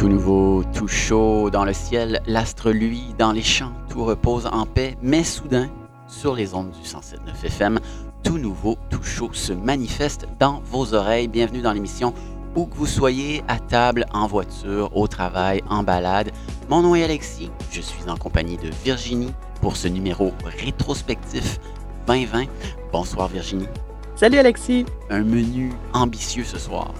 Tout 0.00 0.08
nouveau, 0.08 0.64
tout 0.72 0.88
chaud 0.88 1.50
dans 1.50 1.66
le 1.66 1.74
ciel, 1.74 2.22
l'astre 2.26 2.70
lui 2.70 3.14
dans 3.18 3.32
les 3.32 3.42
champs, 3.42 3.74
tout 3.90 4.02
repose 4.02 4.48
en 4.50 4.64
paix, 4.64 4.96
mais 5.02 5.22
soudain, 5.22 5.68
sur 6.08 6.34
les 6.34 6.54
ondes 6.54 6.70
du 6.70 6.88
107.9 6.88 7.44
FM, 7.44 7.78
tout 8.22 8.38
nouveau, 8.38 8.78
tout 8.88 9.02
chaud 9.02 9.28
se 9.34 9.52
manifeste 9.52 10.26
dans 10.38 10.62
vos 10.64 10.94
oreilles. 10.94 11.28
Bienvenue 11.28 11.60
dans 11.60 11.74
l'émission 11.74 12.14
où 12.56 12.64
que 12.64 12.76
vous 12.76 12.86
soyez, 12.86 13.44
à 13.46 13.58
table, 13.58 14.06
en 14.14 14.26
voiture, 14.26 14.96
au 14.96 15.06
travail, 15.06 15.62
en 15.68 15.82
balade. 15.82 16.30
Mon 16.70 16.80
nom 16.80 16.94
est 16.94 17.04
Alexis, 17.04 17.50
je 17.70 17.82
suis 17.82 18.08
en 18.08 18.16
compagnie 18.16 18.56
de 18.56 18.70
Virginie 18.82 19.34
pour 19.60 19.76
ce 19.76 19.86
numéro 19.86 20.32
rétrospectif 20.46 21.60
2020. 22.06 22.46
Bonsoir 22.90 23.28
Virginie. 23.28 23.68
Salut 24.16 24.38
Alexis. 24.38 24.86
Un 25.10 25.24
menu 25.24 25.72
ambitieux 25.92 26.44
ce 26.44 26.56
soir 26.56 26.94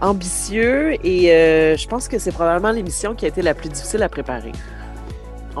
ambitieux 0.00 0.94
et 1.04 1.32
euh, 1.32 1.76
je 1.76 1.86
pense 1.86 2.08
que 2.08 2.18
c'est 2.18 2.32
probablement 2.32 2.70
l'émission 2.70 3.14
qui 3.14 3.24
a 3.24 3.28
été 3.28 3.42
la 3.42 3.54
plus 3.54 3.68
difficile 3.68 4.02
à 4.02 4.08
préparer. 4.08 4.52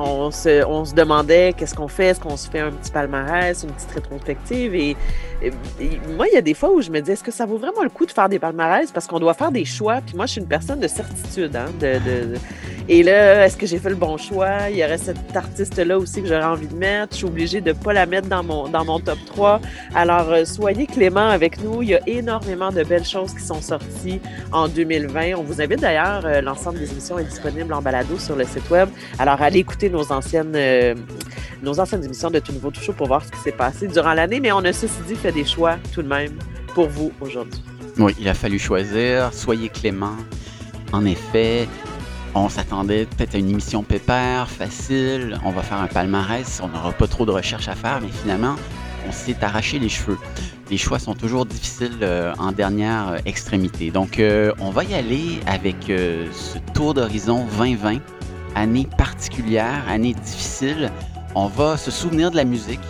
On 0.02 0.30
se, 0.30 0.64
on 0.64 0.86
se 0.86 0.94
demandait 0.94 1.52
qu'est-ce 1.54 1.74
qu'on 1.74 1.88
fait, 1.88 2.06
est-ce 2.06 2.20
qu'on 2.20 2.36
se 2.38 2.48
fait 2.48 2.60
un 2.60 2.70
petit 2.70 2.90
palmarès, 2.90 3.62
une 3.62 3.70
petite 3.70 3.90
rétrospective 3.92 4.74
et, 4.74 4.96
moi 6.16 6.26
il 6.28 6.34
y 6.34 6.36
a 6.36 6.42
des 6.42 6.52
fois 6.52 6.70
où 6.70 6.82
je 6.82 6.90
me 6.90 7.00
dis 7.00 7.12
est-ce 7.12 7.24
que 7.24 7.30
ça 7.30 7.46
vaut 7.46 7.56
vraiment 7.56 7.82
le 7.82 7.88
coup 7.88 8.04
de 8.04 8.10
faire 8.10 8.28
des 8.28 8.38
palmarès? 8.38 8.90
Parce 8.92 9.06
qu'on 9.06 9.18
doit 9.18 9.32
faire 9.34 9.50
des 9.50 9.64
choix 9.64 10.00
puis 10.04 10.14
moi 10.14 10.26
je 10.26 10.32
suis 10.32 10.40
une 10.40 10.46
personne 10.46 10.80
de 10.80 10.88
certitude 10.88 11.56
hein, 11.56 11.66
de, 11.80 11.98
et 12.92 13.04
là, 13.04 13.46
est-ce 13.46 13.56
que 13.56 13.66
j'ai 13.66 13.78
fait 13.78 13.90
le 13.90 13.94
bon 13.94 14.16
choix? 14.16 14.68
Il 14.68 14.76
y 14.76 14.84
aurait 14.84 14.98
cette 14.98 15.36
artiste-là 15.36 15.96
aussi 15.96 16.22
que 16.22 16.28
j'aurais 16.28 16.42
envie 16.42 16.66
de 16.66 16.74
mettre. 16.74 17.12
Je 17.12 17.18
suis 17.18 17.26
obligée 17.26 17.60
de 17.60 17.68
ne 17.68 17.74
pas 17.74 17.92
la 17.92 18.04
mettre 18.04 18.26
dans 18.28 18.42
mon, 18.42 18.68
dans 18.68 18.84
mon 18.84 18.98
top 18.98 19.18
3. 19.26 19.60
Alors, 19.94 20.28
euh, 20.30 20.44
soyez 20.44 20.88
clément 20.88 21.28
avec 21.28 21.62
nous. 21.62 21.82
Il 21.82 21.90
y 21.90 21.94
a 21.94 22.00
énormément 22.08 22.70
de 22.70 22.82
belles 22.82 23.04
choses 23.04 23.32
qui 23.32 23.44
sont 23.44 23.60
sorties 23.60 24.20
en 24.50 24.66
2020. 24.66 25.34
On 25.36 25.42
vous 25.42 25.60
invite 25.62 25.80
d'ailleurs, 25.80 26.22
euh, 26.24 26.40
l'ensemble 26.40 26.80
des 26.80 26.90
émissions 26.90 27.16
est 27.18 27.24
disponible 27.24 27.72
en 27.72 27.80
balado 27.80 28.18
sur 28.18 28.34
le 28.34 28.44
site 28.44 28.68
web. 28.70 28.88
Alors, 29.20 29.40
allez 29.40 29.60
écouter 29.60 29.88
nos 29.90 30.12
anciennes, 30.12 30.54
euh, 30.54 30.94
nos 31.62 31.78
anciennes 31.80 32.04
émissions 32.04 32.30
de 32.30 32.38
Tout 32.38 32.52
Nouveau 32.52 32.70
Tout 32.70 32.80
Chaud 32.80 32.92
pour 32.92 33.06
voir 33.06 33.24
ce 33.24 33.30
qui 33.30 33.38
s'est 33.38 33.52
passé 33.52 33.86
durant 33.88 34.14
l'année. 34.14 34.40
Mais 34.40 34.52
on 34.52 34.58
a, 34.58 34.72
ceci 34.72 35.00
dit, 35.06 35.14
fait 35.14 35.32
des 35.32 35.44
choix 35.44 35.76
tout 35.92 36.02
de 36.02 36.08
même 36.08 36.32
pour 36.74 36.88
vous 36.88 37.12
aujourd'hui. 37.20 37.62
Oui, 37.98 38.14
il 38.18 38.28
a 38.28 38.34
fallu 38.34 38.58
choisir. 38.58 39.32
Soyez 39.32 39.68
clément. 39.68 40.16
En 40.92 41.04
effet, 41.04 41.68
on 42.34 42.48
s'attendait 42.48 43.06
peut-être 43.06 43.34
à 43.34 43.38
une 43.38 43.50
émission 43.50 43.82
pépère, 43.82 44.48
facile, 44.48 45.38
on 45.44 45.50
va 45.50 45.62
faire 45.62 45.78
un 45.78 45.86
palmarès, 45.86 46.60
on 46.62 46.68
n'aura 46.68 46.92
pas 46.92 47.06
trop 47.06 47.26
de 47.26 47.30
recherches 47.30 47.68
à 47.68 47.74
faire, 47.74 48.00
mais 48.00 48.08
finalement, 48.08 48.56
on 49.08 49.12
s'est 49.12 49.36
arraché 49.42 49.78
les 49.78 49.88
cheveux. 49.88 50.18
Les 50.70 50.76
choix 50.76 50.98
sont 50.98 51.14
toujours 51.14 51.46
difficiles 51.46 51.98
euh, 52.02 52.32
en 52.38 52.52
dernière 52.52 53.08
euh, 53.08 53.18
extrémité. 53.24 53.90
Donc, 53.90 54.20
on 54.60 54.70
va 54.70 54.84
y 54.84 54.94
aller 54.94 55.40
avec 55.46 55.76
ce 55.86 56.58
tour 56.74 56.94
d'horizon 56.94 57.46
2020, 57.58 57.98
année 58.54 58.88
particulière, 58.96 59.84
année 59.88 60.14
difficile. 60.14 60.90
On 61.34 61.46
va 61.46 61.76
se 61.76 61.90
souvenir 61.90 62.30
de 62.30 62.36
la 62.36 62.44
musique 62.44 62.80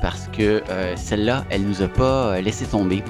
parce 0.00 0.28
que 0.28 0.62
celle-là, 0.96 1.44
elle 1.50 1.62
nous 1.62 1.82
a 1.82 1.88
pas 1.88 2.40
laissé 2.40 2.64
tomber 2.64 3.02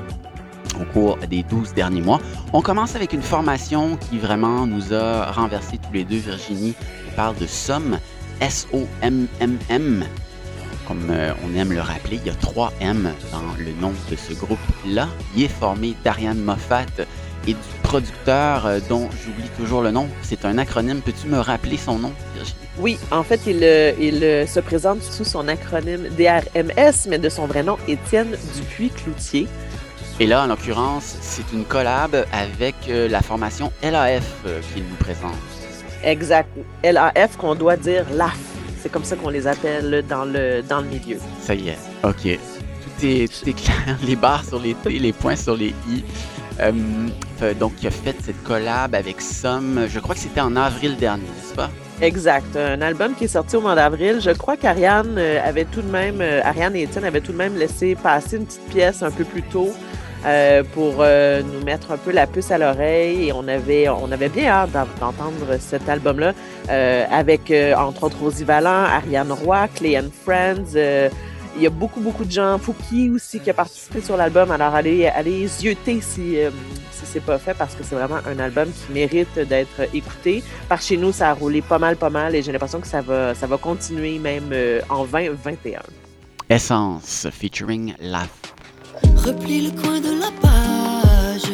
au 0.81 0.85
cours 0.85 1.19
des 1.19 1.43
12 1.43 1.75
derniers 1.75 2.01
mois. 2.01 2.21
On 2.53 2.63
commence 2.63 2.97
avec 2.97 3.13
une 3.13 3.23
formation 3.23 3.97
qui 3.97 4.19
vraiment 4.19 4.67
nous 4.67 4.93
a 4.93 5.31
renversé 5.33 5.79
tous 5.79 5.93
les 5.93 6.05
deux, 6.05 6.17
Virginie. 6.17 6.75
On 7.09 7.17
parle 7.17 7.37
de 7.37 7.47
SOM, 7.47 7.99
S-O-M-M-M. 8.41 10.05
Comme 10.89 11.11
euh, 11.11 11.33
on 11.45 11.57
aime 11.57 11.73
le 11.73 11.81
rappeler, 11.81 12.19
il 12.23 12.27
y 12.27 12.31
a 12.31 12.35
trois 12.35 12.73
M 12.81 13.13
dans 13.31 13.63
le 13.63 13.73
nom 13.81 13.93
de 14.11 14.17
ce 14.17 14.33
groupe-là. 14.33 15.09
Il 15.37 15.45
est 15.45 15.49
formé 15.49 15.95
d'Ariane 16.03 16.41
Moffat 16.41 16.87
et 17.51 17.55
du 17.55 17.81
producteur 17.83 18.67
euh, 18.67 18.81
dont 18.89 19.09
j'oublie 19.11 19.49
toujours 19.57 19.83
le 19.83 19.91
nom. 19.91 20.09
C'est 20.23 20.45
un 20.45 20.59
acronyme. 20.59 21.01
Peux-tu 21.01 21.27
me 21.29 21.39
rappeler 21.39 21.77
son 21.77 21.99
nom, 21.99 22.13
Virginie? 22.35 22.61
Oui, 22.79 22.99
en 23.11 23.23
fait, 23.23 23.41
il, 23.47 23.61
euh, 23.63 23.93
il, 24.01 24.49
se 24.49 24.61
présente 24.61 25.03
sous 25.03 25.25
son 25.25 25.49
acronyme 25.49 26.09
DRMS, 26.17 27.09
mais 27.09 27.19
de 27.19 27.29
son 27.29 27.47
vrai 27.47 27.63
nom, 27.63 27.77
Étienne 27.89 28.37
Dupuis-Cloutier. 28.57 29.49
Et 30.21 30.27
là, 30.27 30.45
en 30.45 30.49
l'occurrence, 30.49 31.17
c'est 31.23 31.51
une 31.53 31.65
collab 31.65 32.27
avec 32.31 32.75
euh, 32.91 33.09
la 33.09 33.23
formation 33.23 33.73
LAF 33.83 34.23
euh, 34.45 34.61
qu'il 34.75 34.83
nous 34.83 34.97
présente. 34.97 35.33
Exact. 36.05 36.51
LAF 36.85 37.39
qu'on 37.39 37.55
doit 37.55 37.79
dire 37.79 38.05
LAF. 38.13 38.39
C'est 38.83 38.93
comme 38.93 39.05
ça 39.05 39.17
qu'on 39.17 39.31
les 39.31 39.47
appelle 39.47 40.05
dans 40.07 40.27
le, 40.27 40.63
dans 40.63 40.83
le 40.83 40.89
milieu. 40.89 41.17
Ça 41.41 41.55
y 41.55 41.71
est. 41.71 41.79
OK. 42.05 42.23
Tout 42.23 43.07
est, 43.07 43.33
tout 43.33 43.49
est 43.49 43.55
clair. 43.55 43.97
Les 44.07 44.15
barres 44.15 44.45
sur 44.45 44.59
les 44.59 44.75
T, 44.75 44.91
les 44.91 45.13
points 45.15 45.37
sur 45.37 45.57
les 45.57 45.75
I. 45.89 46.05
Euh, 46.61 47.55
donc, 47.55 47.73
il 47.83 47.87
a 47.87 47.91
fait 47.91 48.17
cette 48.23 48.43
collab 48.43 48.95
avec 48.95 49.21
Somme. 49.21 49.87
Je 49.89 49.99
crois 49.99 50.15
que 50.15 50.21
c'était 50.21 50.41
en 50.41 50.57
avril 50.57 50.97
dernier, 50.97 51.25
n'est-ce 51.25 51.55
pas? 51.55 51.71
Exact. 52.01 52.57
Un 52.57 52.81
album 52.81 53.15
qui 53.15 53.25
est 53.25 53.29
sorti 53.29 53.57
au 53.57 53.61
mois 53.61 53.75
d'avril. 53.75 54.21
Je 54.21 54.31
crois 54.31 54.57
qu'Ariane 54.57 55.19
avait 55.19 55.67
tout 55.67 55.83
de 55.83 55.91
même, 55.91 56.23
Ariane 56.43 56.75
et 56.77 56.83
Étienne 56.83 57.05
avaient 57.05 57.21
tout 57.21 57.33
de 57.33 57.37
même 57.37 57.57
laissé 57.57 57.95
passer 57.95 58.37
une 58.37 58.47
petite 58.47 58.69
pièce 58.69 59.03
un 59.03 59.11
peu 59.11 59.25
plus 59.25 59.43
tôt 59.43 59.71
euh, 60.27 60.63
pour 60.75 60.97
euh, 60.99 61.41
nous 61.43 61.65
mettre 61.65 61.93
un 61.93 61.97
peu 61.97 62.13
la 62.13 62.27
puce 62.27 62.51
à 62.51 62.59
l'oreille. 62.59 63.29
Et 63.29 63.33
on 63.33 63.49
avait, 63.49 63.89
on 63.89 64.13
avait 64.13 64.29
bien 64.29 64.49
hâte 64.49 64.71
d'entendre 64.73 65.57
cet 65.59 65.89
album-là 65.89 66.35
euh, 66.69 67.07
avec, 67.11 67.53
entre 67.77 68.05
autres, 68.05 68.19
Rosie 68.21 68.45
Vallant, 68.45 68.85
Ariane 68.85 69.33
Roy, 69.33 69.69
Clay 69.75 70.03
Friends. 70.25 70.77
Il 71.57 71.63
y 71.63 71.67
a 71.67 71.71
beaucoup, 71.71 72.01
beaucoup 72.01 72.25
de 72.25 72.31
gens. 72.31 72.59
Fouki 72.59 73.11
aussi 73.11 73.41
qui 73.41 73.51
a 73.51 73.55
participé 73.55 74.01
sur 74.01 74.17
l'album. 74.17 74.51
Alors, 74.51 74.75
allez, 74.75 75.07
allez 75.07 75.47
zioter 75.47 76.01
si, 76.01 76.37
si 76.93 77.05
c'est 77.05 77.25
pas 77.25 77.39
fait 77.39 77.55
parce 77.55 77.75
que 77.75 77.83
c'est 77.83 77.95
vraiment 77.95 78.19
un 78.27 78.39
album 78.39 78.69
qui 78.69 78.93
mérite 78.93 79.39
d'être 79.39 79.95
écouté. 79.95 80.43
Par 80.69 80.81
chez 80.81 80.97
nous, 80.97 81.13
ça 81.13 81.31
a 81.31 81.35
roulé 81.35 81.63
pas 81.63 81.79
mal, 81.79 81.97
pas 81.97 82.11
mal 82.11 82.35
et 82.35 82.43
j'ai 82.43 82.53
l'impression 82.53 82.81
que 82.81 82.87
ça 82.87 83.01
va, 83.01 83.35
ça 83.35 83.47
va 83.47 83.57
continuer 83.57 84.19
même 84.19 84.53
en 84.89 85.05
2021. 85.05 85.81
Essence 86.49 87.29
featuring 87.31 87.95
La 88.01 88.27
Replie 89.17 89.69
le 89.69 89.81
coin 89.81 90.01
de 90.01 90.19
la 90.19 90.31
page. 90.41 91.53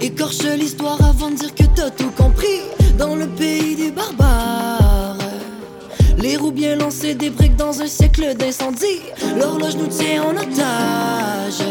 Écorche 0.00 0.42
l'histoire 0.42 1.02
avant 1.04 1.30
de 1.30 1.36
dire 1.36 1.54
que 1.54 1.64
t'as 1.74 1.90
tout 1.90 2.10
compris. 2.10 2.62
Dans 2.98 3.14
le 3.14 3.26
pays 3.26 3.76
des 3.76 3.90
barbares. 3.90 4.85
Les 6.18 6.36
roues 6.36 6.50
bien 6.50 6.76
lancées, 6.76 7.14
des 7.14 7.30
briques 7.30 7.56
dans 7.56 7.80
un 7.82 7.86
siècle 7.86 8.34
d'incendie. 8.34 9.02
L'horloge 9.38 9.76
nous 9.76 9.86
tient 9.86 10.22
en 10.22 10.30
otage. 10.30 11.62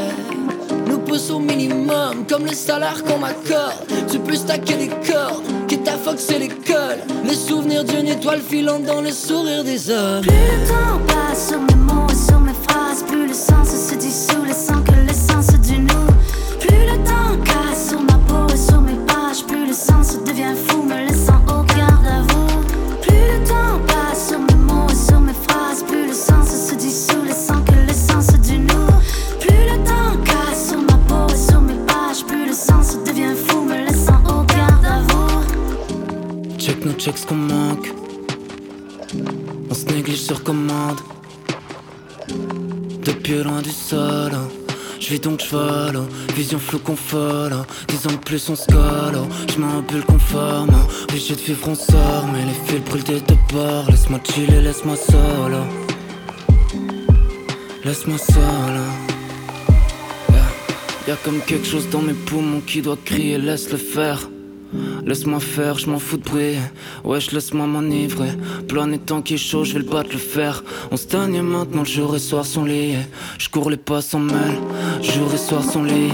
Nous 0.87 0.99
pousse 0.99 1.31
au 1.31 1.39
minimum, 1.39 2.25
comme 2.29 2.45
le 2.45 2.53
salaire 2.53 3.03
qu'on 3.03 3.17
m'accorde. 3.17 3.87
Tu 4.09 4.19
peux 4.19 4.35
stacker 4.35 4.75
des 4.75 4.87
cordes, 4.87 5.43
qui 5.67 5.79
ta 5.79 5.93
c'est 6.17 6.39
l'école. 6.39 6.99
Les 7.23 7.33
souvenirs 7.33 7.83
d'une 7.83 8.07
étoile 8.07 8.41
filante 8.41 8.83
dans 8.83 9.01
le 9.01 9.11
sourire 9.11 9.63
des 9.63 9.89
hommes. 9.89 10.21
Plus 10.21 10.31
le 10.31 10.67
temps 10.67 11.01
passe 11.07 11.49
sur 11.49 11.59
mes 11.59 11.75
mots 11.75 12.07
et 12.11 12.15
sur 12.15 12.39
mes 12.39 12.53
phrases, 12.67 13.03
plus 13.03 13.27
le 13.27 13.33
sens 13.33 13.69
se 13.69 13.95
dissout, 13.95 14.45
laissant 14.45 14.84
donc 45.25 45.41
je 45.41 46.35
Vision 46.35 46.59
floue 46.59 46.77
qu'on 46.79 46.95
folle, 46.95 47.55
dix 47.87 48.05
ans 48.05 48.17
plus 48.23 48.47
on 48.49 48.55
se 48.55 48.67
colle. 48.67 49.19
Je 49.51 49.57
m'en 49.59 49.81
bulle 49.81 50.05
conforme, 50.05 50.69
obligé 51.09 51.35
de 51.35 51.41
vivre 51.41 51.67
on 51.67 51.73
sort. 51.73 52.27
Mais 52.31 52.45
les 52.45 52.53
fils 52.65 52.83
brûlent 52.85 53.03
des 53.03 53.21
deux. 53.21 53.35
Laisse-moi 53.89 54.19
chiller, 54.23 54.61
laisse-moi 54.61 54.95
seul. 54.95 55.53
Laisse-moi 57.83 58.17
seul. 58.19 58.75
Y'a 61.07 61.15
comme 61.23 61.39
quelque 61.41 61.65
chose 61.65 61.89
dans 61.89 62.01
mes 62.01 62.13
poumons 62.13 62.61
qui 62.61 62.81
doit 62.83 62.97
crier, 63.03 63.39
laisse 63.39 63.71
le 63.71 63.77
faire. 63.77 64.19
Laisse-moi 65.05 65.39
faire, 65.39 65.77
je 65.77 65.89
m'en 65.89 65.99
fous 65.99 66.17
de 66.17 66.23
bruit. 66.23 66.55
Wesh, 67.03 67.31
laisse-moi 67.31 67.67
m'enivrer. 67.67 68.29
Planète 68.67 69.05
tant 69.05 69.21
qu'il 69.21 69.35
est 69.35 69.39
chaud, 69.39 69.63
je 69.63 69.73
vais 69.73 69.79
le 69.79 69.85
battre, 69.85 70.09
le 70.11 70.17
fer. 70.17 70.63
On 70.91 70.97
stagne 70.97 71.41
maintenant, 71.41 71.81
le 71.81 71.87
jour 71.87 72.15
et 72.15 72.19
soir 72.19 72.45
sont 72.45 72.65
liés. 72.65 72.97
Je 73.37 73.49
cours 73.49 73.69
les 73.69 73.77
pas 73.77 74.01
sans 74.01 74.19
mêle, 74.19 74.57
jour 75.01 75.33
et 75.33 75.37
soir 75.37 75.63
sont 75.63 75.83
liés. 75.83 76.11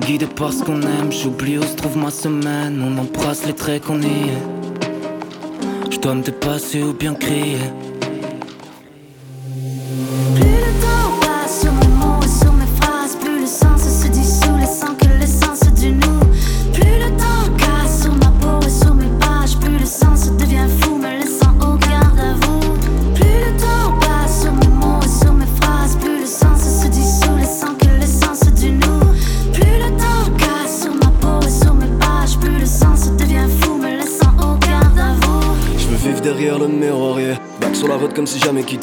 Guidé 0.00 0.26
par 0.26 0.52
ce 0.52 0.62
qu'on 0.62 0.80
aime, 0.82 1.10
j'oublie 1.10 1.58
où 1.58 1.62
se 1.62 1.74
trouve 1.74 1.96
ma 1.96 2.10
semaine. 2.10 2.80
On 2.80 2.98
embrasse 2.98 3.46
les 3.46 3.54
traits 3.54 3.84
qu'on 3.84 4.00
y 4.00 4.06
est. 4.06 5.90
Je 5.90 5.98
dois 5.98 6.14
me 6.14 6.22
dépasser 6.22 6.82
ou 6.82 6.92
bien 6.92 7.14
crier. 7.14 7.58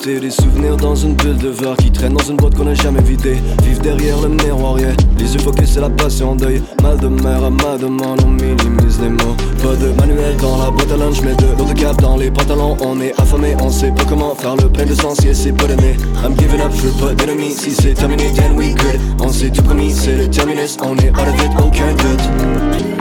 Des 0.05 0.29
souvenirs 0.29 0.77
dans 0.77 0.93
une 0.93 1.15
bulle 1.15 1.37
de 1.37 1.49
verre 1.49 1.75
qui 1.77 1.91
traîne 1.91 2.13
dans 2.13 2.23
une 2.23 2.37
boîte 2.37 2.53
qu'on 2.53 2.67
a 2.67 2.75
jamais 2.75 3.01
vidée. 3.01 3.37
Vivre 3.63 3.81
derrière 3.81 4.21
le 4.21 4.29
miroir. 4.29 4.77
Les 5.17 5.33
yeux 5.33 5.39
focus, 5.39 5.71
c'est 5.73 5.81
la 5.81 5.89
passion 5.89 6.35
deuil. 6.35 6.61
Mal 6.83 6.99
de 6.99 7.07
mer, 7.07 7.49
mal 7.49 7.79
de 7.79 7.87
main, 7.87 8.15
on 8.23 8.27
minimise 8.27 9.01
les 9.01 9.09
mots. 9.09 9.35
Pas 9.63 9.75
de 9.75 9.91
manuel 9.99 10.37
dans 10.37 10.57
la 10.63 10.69
boîte 10.69 10.91
à 10.91 10.97
lunch, 10.97 11.21
mais 11.23 11.33
de 11.33 11.57
l'autre 11.57 11.73
cap 11.73 11.99
dans 11.99 12.17
les 12.17 12.29
pantalons. 12.29 12.77
On 12.81 13.01
est 13.01 13.19
affamé, 13.19 13.55
on 13.59 13.71
sait 13.71 13.91
pas 13.91 14.03
comment 14.07 14.35
faire 14.35 14.55
le 14.55 14.69
plein 14.69 14.85
de 14.85 14.93
sens, 14.93 15.17
yeah, 15.23 15.33
c'est 15.33 15.53
pas 15.53 15.65
donné. 15.65 15.95
I'm 16.23 16.37
giving 16.37 16.61
up, 16.61 16.71
je 16.71 16.89
pas 17.03 17.15
d'ennemis. 17.15 17.53
Si 17.53 17.71
c'est 17.71 17.95
terminé, 17.95 18.31
then 18.35 18.55
we 18.55 18.75
good. 18.75 18.99
On 19.19 19.29
s'est 19.29 19.49
tout 19.49 19.63
promis, 19.63 19.91
c'est 19.91 20.17
le 20.17 20.29
terminus. 20.29 20.77
On 20.83 20.95
est 20.97 21.09
out 21.09 21.27
of 21.27 21.43
it, 21.43 21.51
aucun 21.57 21.91
doute. 21.93 22.94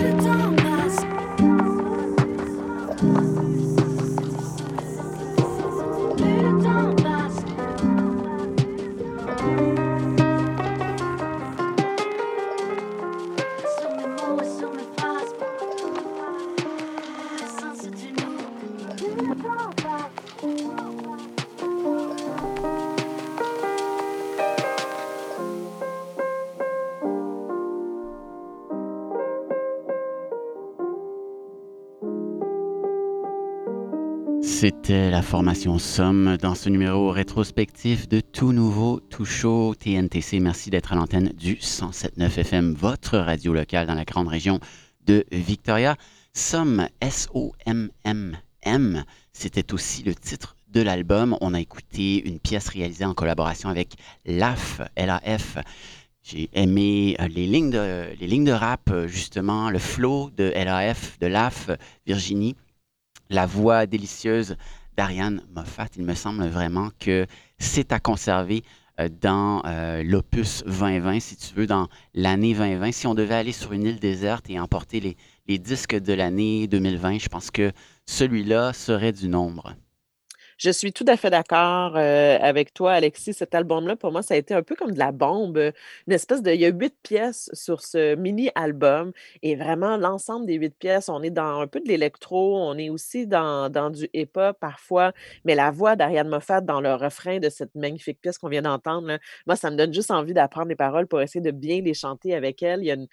C'était 34.64 35.11
la 35.11 35.20
formation 35.20 35.78
Somme 35.78 36.38
dans 36.40 36.55
ce 36.55 36.70
numéro 36.70 37.11
rétrospectif 37.11 38.08
de 38.08 38.20
Tout 38.20 38.55
Nouveau, 38.55 38.99
Tout 38.99 39.26
Chaud 39.26 39.75
TNTC. 39.75 40.40
Merci 40.40 40.70
d'être 40.70 40.94
à 40.94 40.96
l'antenne 40.96 41.34
du 41.37 41.56
107.9 41.56 42.38
FM, 42.38 42.72
votre 42.72 43.19
radio 43.19 43.52
locale 43.52 43.87
dans 43.87 43.94
la 43.94 44.06
grande 44.06 44.28
région 44.28 44.61
de 45.05 45.26
Victoria. 45.31 45.96
Somme, 46.32 46.88
S-O-M-M-M, 47.02 49.05
c'était 49.34 49.75
aussi 49.75 50.02
le 50.02 50.14
titre 50.14 50.56
de 50.69 50.81
l'album. 50.81 51.37
On 51.43 51.52
a 51.52 51.61
écouté 51.61 52.26
une 52.26 52.38
pièce 52.38 52.69
réalisée 52.69 53.05
en 53.05 53.12
collaboration 53.12 53.69
avec 53.69 53.96
LAF, 54.25 54.81
L-A-F. 54.96 55.58
J'ai 56.22 56.49
aimé 56.55 57.19
euh, 57.20 57.28
les 57.28 57.46
lignes, 57.46 57.69
de, 57.69 58.06
les 58.19 58.26
lignes 58.26 58.46
de 58.46 58.52
rap, 58.52 58.90
justement, 59.08 59.69
le 59.69 59.78
flow 59.78 60.31
de 60.34 60.50
LAF, 60.56 61.19
de 61.19 61.26
LAF, 61.26 61.69
Virginie 62.06 62.56
la 63.34 63.46
voix 63.46 63.86
délicieuse 63.86 64.56
d'Ariane 64.96 65.42
Moffat. 65.54 65.88
Il 65.96 66.04
me 66.04 66.14
semble 66.14 66.46
vraiment 66.46 66.90
que 67.00 67.26
c'est 67.58 67.92
à 67.92 67.98
conserver 67.98 68.62
euh, 69.00 69.08
dans 69.20 69.60
euh, 69.66 70.04
l'opus 70.04 70.62
2020, 70.64 71.19
si 71.20 71.36
tu 71.36 71.52
veux, 71.54 71.66
dans 71.66 71.88
l'année 72.14 72.54
2020. 72.54 72.92
Si 72.92 73.06
on 73.08 73.14
devait 73.14 73.34
aller 73.34 73.52
sur 73.52 73.72
une 73.72 73.82
île 73.82 73.98
déserte 73.98 74.48
et 74.48 74.60
emporter 74.60 75.00
les, 75.00 75.16
les 75.48 75.58
disques 75.58 75.96
de 75.96 76.12
l'année 76.12 76.69
2020, 76.69 77.19
je 77.19 77.28
pense 77.28 77.50
que 77.50 77.72
celui-là 78.06 78.72
serait 78.72 79.12
du 79.12 79.28
nombre. 79.28 79.75
Je 80.58 80.70
suis 80.70 80.92
tout 80.92 81.04
à 81.08 81.16
fait 81.16 81.30
d'accord 81.30 81.96
euh, 81.96 82.38
avec 82.40 82.72
toi, 82.74 82.92
Alexis. 82.92 83.34
Cet 83.34 83.54
album-là, 83.54 83.96
pour 83.96 84.12
moi, 84.12 84.22
ça 84.22 84.34
a 84.34 84.36
été 84.36 84.54
un 84.54 84.62
peu 84.62 84.74
comme 84.76 84.92
de 84.92 84.98
la 84.98 85.12
bombe. 85.12 85.58
Une 86.06 86.12
espèce 86.12 86.42
de. 86.42 86.50
Il 86.52 86.60
y 86.60 86.64
a 86.66 86.68
huit 86.70 86.94
pièces 87.02 87.50
sur 87.52 87.80
ce 87.82 88.14
mini-album. 88.14 89.12
Et 89.42 89.56
vraiment, 89.56 89.96
l'ensemble 89.96 90.46
des 90.46 90.54
huit 90.54 90.74
pièces, 90.78 91.08
on 91.08 91.22
est 91.22 91.30
dans 91.30 91.60
un 91.60 91.66
peu 91.66 91.80
de 91.80 91.88
l'électro, 91.88 92.56
on 92.58 92.76
est 92.78 92.90
aussi 92.90 93.26
dans, 93.26 93.68
dans 93.70 93.90
du 93.90 94.08
hip-hop 94.14 94.56
parfois. 94.60 95.12
Mais 95.44 95.54
la 95.54 95.70
voix 95.70 95.96
d'Ariane 95.96 96.28
Moffat 96.28 96.60
dans 96.60 96.80
le 96.80 96.94
refrain 96.94 97.38
de 97.38 97.48
cette 97.48 97.74
magnifique 97.74 98.20
pièce 98.20 98.38
qu'on 98.38 98.48
vient 98.48 98.62
d'entendre, 98.62 99.18
moi, 99.46 99.56
ça 99.56 99.70
me 99.70 99.76
donne 99.76 99.92
juste 99.92 100.10
envie 100.10 100.34
d'apprendre 100.34 100.68
les 100.68 100.76
paroles 100.76 101.06
pour 101.06 101.20
essayer 101.20 101.40
de 101.40 101.50
bien 101.50 101.80
les 101.80 101.94
chanter 101.94 102.34
avec 102.34 102.62
elle. 102.62 102.80
Il 102.80 102.86
y 102.86 102.90
a 102.90 102.94
une 102.94 103.08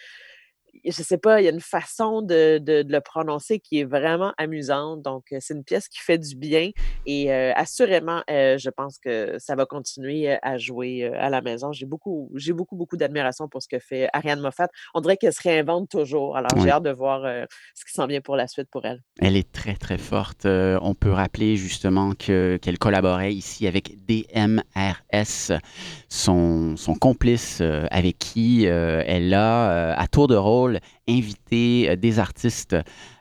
je 0.85 1.03
sais 1.03 1.17
pas, 1.17 1.41
il 1.41 1.45
y 1.45 1.47
a 1.47 1.51
une 1.51 1.59
façon 1.59 2.21
de, 2.21 2.57
de, 2.57 2.83
le 2.87 3.01
prononcer 3.01 3.59
qui 3.59 3.79
est 3.79 3.83
vraiment 3.83 4.33
amusante. 4.37 5.01
Donc, 5.01 5.25
c'est 5.39 5.53
une 5.53 5.63
pièce 5.63 5.87
qui 5.87 5.99
fait 5.99 6.17
du 6.17 6.35
bien 6.35 6.71
et 7.05 7.31
assurément, 7.31 8.23
je 8.27 8.69
pense 8.69 8.97
que 8.97 9.35
ça 9.39 9.55
va 9.55 9.65
continuer 9.65 10.37
à 10.41 10.57
jouer 10.57 11.05
à 11.05 11.29
la 11.29 11.41
maison. 11.41 11.71
J'ai 11.71 11.85
beaucoup, 11.85 12.31
j'ai 12.35 12.53
beaucoup, 12.53 12.75
beaucoup 12.75 12.97
d'admiration 12.97 13.47
pour 13.47 13.61
ce 13.61 13.67
que 13.67 13.79
fait 13.79 14.09
Ariane 14.13 14.39
Moffat. 14.39 14.69
On 14.93 15.01
dirait 15.01 15.17
qu'elle 15.17 15.33
se 15.33 15.41
réinvente 15.41 15.89
toujours. 15.89 16.37
Alors, 16.37 16.51
j'ai 16.57 16.69
hâte 16.69 16.83
de 16.83 16.91
voir 16.91 17.21
ce 17.75 17.85
qui 17.85 17.93
s'en 17.93 18.07
vient 18.07 18.21
pour 18.21 18.35
la 18.35 18.47
suite 18.47 18.69
pour 18.69 18.85
elle. 18.85 19.01
Elle 19.19 19.35
est 19.35 19.51
très, 19.51 19.75
très 19.75 19.97
forte. 19.97 20.45
on 20.45 20.93
peut 20.93 21.11
rappeler 21.11 21.55
justement 21.55 22.13
que, 22.13 22.57
qu'elle 22.61 22.77
collaborait 22.77 23.33
ici 23.33 23.67
avec 23.67 24.05
DMRS, 24.05 25.59
son, 26.09 26.75
son 26.77 26.95
complice 26.95 27.61
avec 27.61 28.17
qui 28.19 28.65
elle 28.65 29.33
a, 29.33 29.93
à 29.93 30.07
tour 30.07 30.27
de 30.27 30.35
rôle, 30.35 30.60
inviter 31.07 31.89
euh, 31.89 31.95
des 31.95 32.19
artistes 32.19 32.75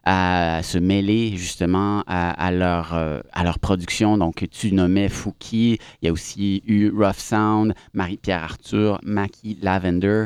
à 0.05 0.61
se 0.63 0.79
mêler 0.79 1.37
justement 1.37 2.03
à, 2.07 2.51
leur, 2.51 2.95
euh, 2.95 3.21
à 3.33 3.45
leur 3.45 3.59
production. 3.59 4.17
Donc, 4.17 4.47
tu 4.51 4.73
nommais 4.73 5.11
Fouki, 5.11 5.79
il 6.01 6.07
y 6.07 6.09
a 6.09 6.13
aussi 6.13 6.63
eu 6.67 6.91
Rough 6.91 7.19
Sound, 7.19 7.75
Marie-Pierre 7.93 8.43
Arthur, 8.43 8.99
Mackie 9.03 9.59
Lavender, 9.61 10.25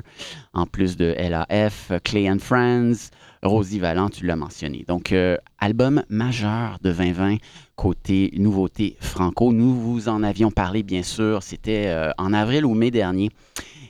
en 0.53 0.67
plus 0.67 0.97
de 0.97 1.15
LAF, 1.19 1.91
Clay 2.05 2.31
and 2.31 2.39
Friends, 2.39 3.11
Rosie 3.43 3.81
Vallant, 3.81 4.11
tu 4.11 4.25
l'as 4.27 4.37
mentionné. 4.37 4.85
Donc, 4.87 5.11
euh, 5.11 5.37
album 5.59 6.05
majeur 6.09 6.79
de 6.81 6.93
2020 6.93 7.37
côté 7.75 8.31
nouveauté 8.37 8.97
franco. 9.01 9.53
Nous 9.53 9.75
vous 9.75 10.09
en 10.09 10.23
avions 10.23 10.53
parlé, 10.53 10.85
bien 10.85 11.03
sûr, 11.03 11.43
c'était 11.43 11.93
en 12.17 12.33
avril 12.33 12.65
ou 12.65 12.75
mai 12.75 12.93
dernier. 12.93 13.31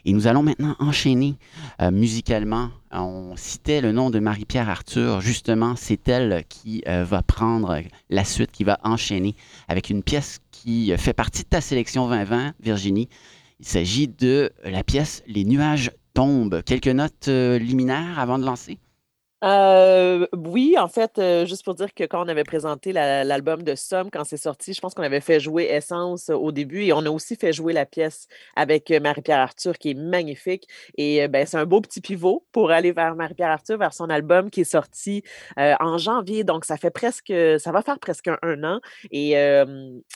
Et 0.05 0.13
nous 0.13 0.27
allons 0.27 0.43
maintenant 0.43 0.77
enchaîner 0.79 1.37
euh, 1.81 1.91
musicalement. 1.91 2.71
On 2.91 3.35
citait 3.37 3.81
le 3.81 3.93
nom 3.93 4.11
de 4.11 4.19
Marie-Pierre 4.19 4.69
Arthur. 4.69 5.21
Justement, 5.21 5.75
c'est 5.77 6.09
elle 6.09 6.45
qui 6.49 6.83
euh, 6.87 7.05
va 7.05 7.23
prendre 7.23 7.81
la 8.11 8.25
suite, 8.25 8.53
qui 8.53 8.65
va 8.65 8.79
enchaîner 8.85 9.35
avec 9.69 9.91
une 9.91 10.03
pièce 10.03 10.41
qui 10.51 10.97
fait 10.99 11.15
partie 11.15 11.43
de 11.43 11.49
ta 11.49 11.61
sélection 11.61 12.09
2020, 12.09 12.55
Virginie. 12.61 13.09
Il 13.61 13.67
s'agit 13.67 14.09
de 14.09 14.53
la 14.65 14.85
pièce 14.85 15.23
Les 15.27 15.45
nuages 15.45 15.91
tombent. 16.15 16.63
Quelques 16.65 16.89
notes 16.89 17.29
euh, 17.29 17.59
liminaires 17.59 18.19
avant 18.19 18.39
de 18.39 18.45
lancer? 18.45 18.79
Euh, 19.45 20.27
oui, 20.33 20.77
en 20.79 20.89
fait, 20.89 21.19
euh, 21.19 21.45
juste 21.45 21.65
pour 21.65 21.75
dire 21.75 21.93
que 21.93 22.05
quand 22.05 22.25
on 22.25 22.29
avait 22.29 22.45
présenté 22.45 22.93
l'album 22.93 23.63
de 23.63 23.75
Somme, 23.75 24.11
quand 24.11 24.25
c'est 24.25 24.39
sorti, 24.39 24.73
je 24.73 24.81
pense 24.81 24.95
qu'on 24.95 25.03
avait 25.03 25.21
fait 25.21 25.39
jouer 25.39 25.65
Essence 25.65 26.31
au 26.31 26.51
début 26.51 26.85
et 26.85 26.95
on 26.95 27.01
a 27.01 27.11
aussi 27.11 27.37
fait 27.37 27.53
jouer 27.53 27.75
la 27.75 27.85
pièce 27.85 28.27
avec 28.57 28.91
euh, 28.91 29.01
Marie-Pierre 29.01 29.41
Arthur 29.41 29.77
qui 29.77 29.91
est 29.91 29.95
magnifique. 29.95 30.67
Et 30.97 31.29
ben, 31.29 31.45
c'est 31.47 31.59
un 31.59 31.67
beau 31.67 31.83
petit 31.83 32.01
pivot 32.01 32.47
pour 32.53 32.71
aller 32.71 32.93
vers 32.93 33.15
Marie-Pierre 33.17 33.51
Arthur, 33.51 33.77
vers 33.77 33.93
son 33.93 34.09
album 34.09 34.51
qui 34.51 34.63
est 34.63 34.65
sorti 34.65 35.23
en 35.57 35.99
janvier. 35.99 36.45
Donc, 36.45 36.65
ça 36.65 36.77
fait 36.77 36.91
presque, 36.91 37.33
ça 37.59 37.73
va 37.73 37.83
faire 37.83 37.99
presque 37.99 38.29
un, 38.29 38.65
an. 38.65 38.81
Et 39.11 39.35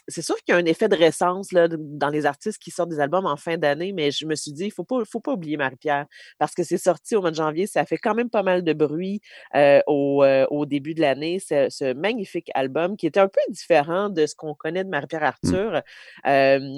c'est 0.08 0.23
sûr 0.23 0.37
qu'il 0.37 0.54
y 0.54 0.56
a 0.56 0.56
un 0.56 0.64
effet 0.64 0.88
de 0.88 0.97
récence 0.97 1.49
dans 1.50 2.08
les 2.08 2.26
artistes 2.26 2.58
qui 2.58 2.70
sortent 2.70 2.90
des 2.90 3.00
albums 3.00 3.26
en 3.26 3.37
fin 3.37 3.58
d'année, 3.58 3.92
mais 3.92 4.11
je 4.11 4.26
me 4.26 4.35
suis 4.35 4.52
dit, 4.52 4.64
il 4.64 4.99
ne 4.99 5.04
faut 5.04 5.20
pas 5.20 5.32
oublier 5.32 5.56
Marie-Pierre 5.56 6.06
parce 6.38 6.54
que 6.54 6.62
c'est 6.62 6.78
sorti 6.78 7.16
au 7.16 7.20
mois 7.20 7.30
de 7.30 7.37
janvier, 7.37 7.66
ça 7.66 7.85
fait 7.85 7.99
quand 7.99 8.14
même 8.14 8.30
pas 8.30 8.42
mal 8.42 8.62
de 8.62 8.73
bruit. 8.73 9.18
Euh, 9.55 9.81
euh, 9.89 10.47
au, 10.51 10.67
début 10.67 10.95
de 10.95 11.01
l'année, 11.01 11.39
ce, 11.39 11.93
magnifique 11.95 12.51
album 12.55 12.97
qui 12.97 13.07
était 13.07 13.21
un 13.21 13.29
peu 13.29 13.41
différent 13.49 14.09
de 14.11 14.27
ce 14.27 14.35
qu'on 14.35 14.55
connaît 14.55 14.85
de 14.85 14.89
Marie-Pierre 14.91 15.23
mmh. 15.23 15.25
Arthur, 15.25 15.83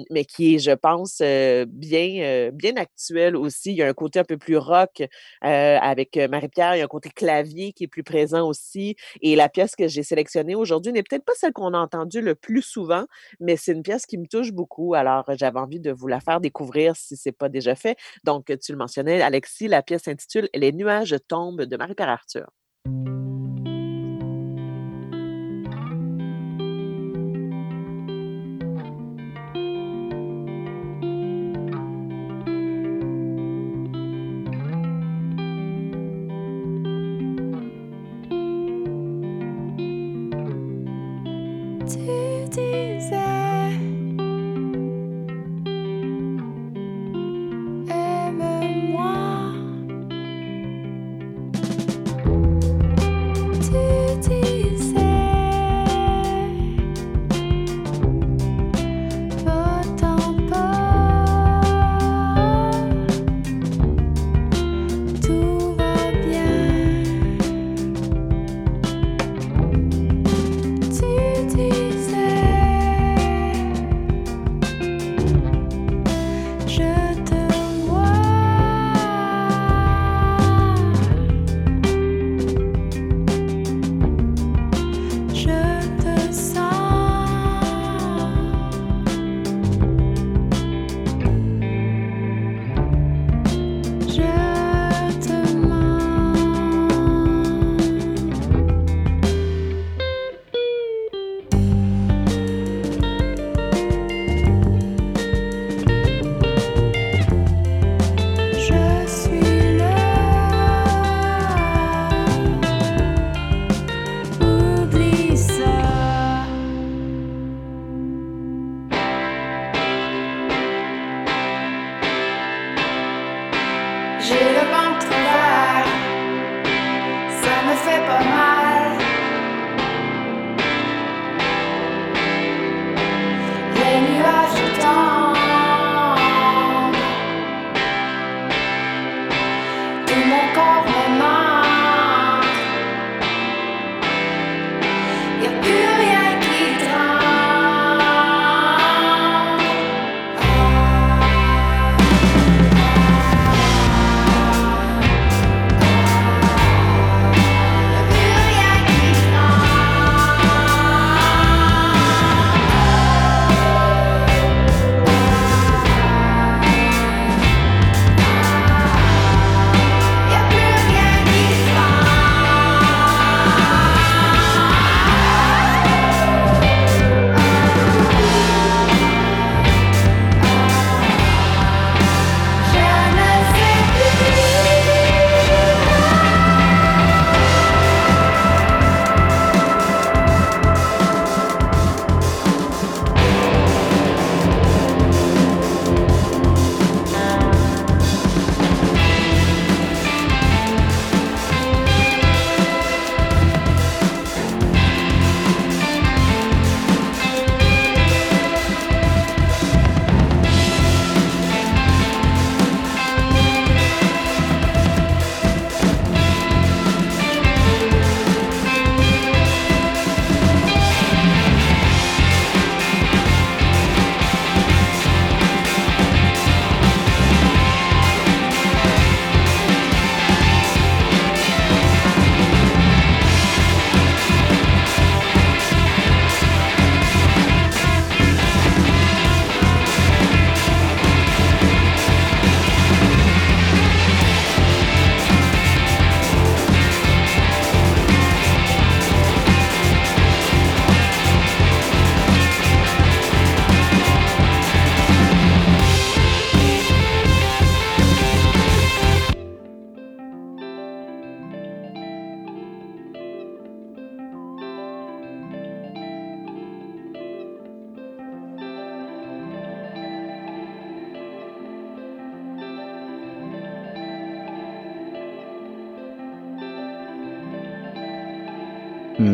mais 0.09 0.25
qui 0.25 0.55
est, 0.55 0.59
je 0.59 0.71
pense, 0.71 1.21
bien, 1.21 2.49
bien 2.53 2.75
actuel 2.77 3.35
aussi. 3.35 3.71
Il 3.71 3.77
y 3.77 3.83
a 3.83 3.87
un 3.87 3.93
côté 3.93 4.19
un 4.19 4.23
peu 4.23 4.37
plus 4.37 4.57
rock 4.57 5.03
avec 5.41 6.17
Marie-Pierre, 6.17 6.75
il 6.75 6.79
y 6.79 6.81
a 6.81 6.85
un 6.85 6.87
côté 6.87 7.09
clavier 7.09 7.73
qui 7.73 7.85
est 7.85 7.87
plus 7.87 8.03
présent 8.03 8.47
aussi. 8.47 8.95
Et 9.21 9.35
la 9.35 9.49
pièce 9.49 9.75
que 9.75 9.87
j'ai 9.87 10.03
sélectionnée 10.03 10.55
aujourd'hui 10.55 10.93
n'est 10.93 11.03
peut-être 11.03 11.25
pas 11.25 11.33
celle 11.35 11.53
qu'on 11.53 11.73
a 11.73 11.79
entendue 11.79 12.21
le 12.21 12.35
plus 12.35 12.61
souvent, 12.61 13.05
mais 13.39 13.57
c'est 13.57 13.73
une 13.73 13.83
pièce 13.83 14.05
qui 14.05 14.17
me 14.17 14.27
touche 14.27 14.51
beaucoup. 14.51 14.93
Alors, 14.93 15.25
j'avais 15.35 15.59
envie 15.59 15.79
de 15.79 15.91
vous 15.91 16.07
la 16.07 16.19
faire 16.19 16.39
découvrir 16.39 16.95
si 16.95 17.17
ce 17.17 17.29
n'est 17.29 17.33
pas 17.33 17.49
déjà 17.49 17.75
fait. 17.75 17.97
Donc, 18.23 18.45
tu 18.61 18.71
le 18.71 18.77
mentionnais, 18.77 19.21
Alexis, 19.21 19.67
la 19.67 19.81
pièce 19.81 20.03
s'intitule 20.03 20.49
Les 20.53 20.71
nuages 20.71 21.15
tombent 21.27 21.63
de 21.63 21.77
Marie-Pierre 21.77 22.09
Arthur. 22.09 22.30
artıyor. 22.31 22.47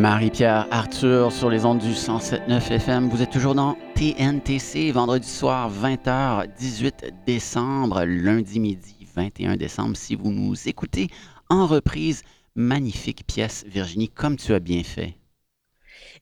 Marie-Pierre 0.10 0.70
Arthur 0.72 1.34
sur 1.34 1.50
les 1.50 1.66
ondes 1.66 1.80
du 1.80 1.92
107.9 1.92 2.72
FM. 2.72 3.10
Vous 3.10 3.22
êtes 3.22 3.30
toujours 3.30 3.56
dans 3.56 3.76
TNTC, 3.94 4.90
vendredi 4.94 5.28
soir, 5.28 5.70
20h, 5.70 6.48
18 6.58 7.14
décembre, 7.26 8.06
lundi 8.06 8.62
midi, 8.62 9.06
21 9.18 9.58
décembre. 9.58 9.98
Si 9.98 10.16
vous 10.16 10.32
nous 10.32 10.70
écoutez 10.70 11.10
en 11.50 11.68
reprise, 11.68 12.24
magnifique 12.56 13.28
pièce, 13.28 13.66
Virginie, 13.68 14.08
comme 14.08 14.38
tu 14.38 14.54
as 14.54 14.62
bien 14.62 14.82
fait. 14.82 15.16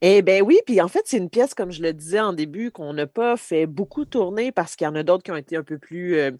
Eh 0.01 0.23
bien 0.23 0.41
oui, 0.41 0.57
puis 0.65 0.81
en 0.81 0.87
fait, 0.87 1.03
c'est 1.05 1.19
une 1.19 1.29
pièce, 1.29 1.53
comme 1.53 1.71
je 1.71 1.83
le 1.83 1.93
disais 1.93 2.19
en 2.19 2.33
début, 2.33 2.71
qu'on 2.71 2.91
n'a 2.91 3.05
pas 3.05 3.37
fait 3.37 3.67
beaucoup 3.67 4.05
tourner 4.05 4.51
parce 4.51 4.75
qu'il 4.75 4.85
y 4.85 4.87
en 4.87 4.95
a 4.95 5.03
d'autres 5.03 5.21
qui 5.21 5.31
ont 5.31 5.37
été 5.37 5.57
un 5.57 5.63
peu 5.63 5.77
plus... 5.77 6.15
Euh, 6.15 6.31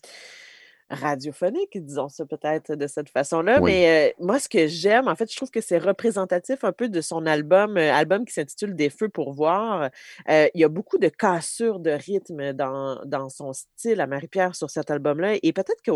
radiophonique, 0.90 1.84
disons 1.84 2.10
ça 2.10 2.26
peut-être 2.26 2.74
de 2.76 2.88
cette 2.88 3.10
façon-là. 3.10 3.60
Mais 3.60 4.16
moi, 4.20 4.40
ce 4.40 4.50
que 4.50 4.68
j'aime, 4.68 5.08
en 5.08 5.16
fait, 5.16 5.32
je 5.32 5.36
trouve 5.36 5.50
que 5.50 5.62
c'est 5.62 5.78
représentatif 5.78 6.64
un 6.64 6.72
peu 6.72 6.90
de 6.90 7.02
son 7.02 7.26
album, 7.26 7.78
album 7.78 8.26
qui 8.26 8.34
s'intitule 8.34 8.76
Des 8.76 8.90
feux 8.90 9.10
pour 9.10 9.34
voir. 9.34 9.90
il 10.28 10.50
y 10.54 10.64
a 10.64 10.70
beaucoup 10.70 10.98
de 10.98 11.10
cassures 11.10 11.80
de 11.80 11.92
rythme 11.92 12.54
dans, 12.54 13.02
dans 13.06 13.30
son 13.30 13.54
style 13.54 14.02
à 14.02 14.08
Marie-Pierre 14.08 14.56
sur 14.56 14.70
cet 14.70 14.92
album-là. 14.92 15.36
Et 15.42 15.54
peut-être 15.54 15.82
que 15.82 15.92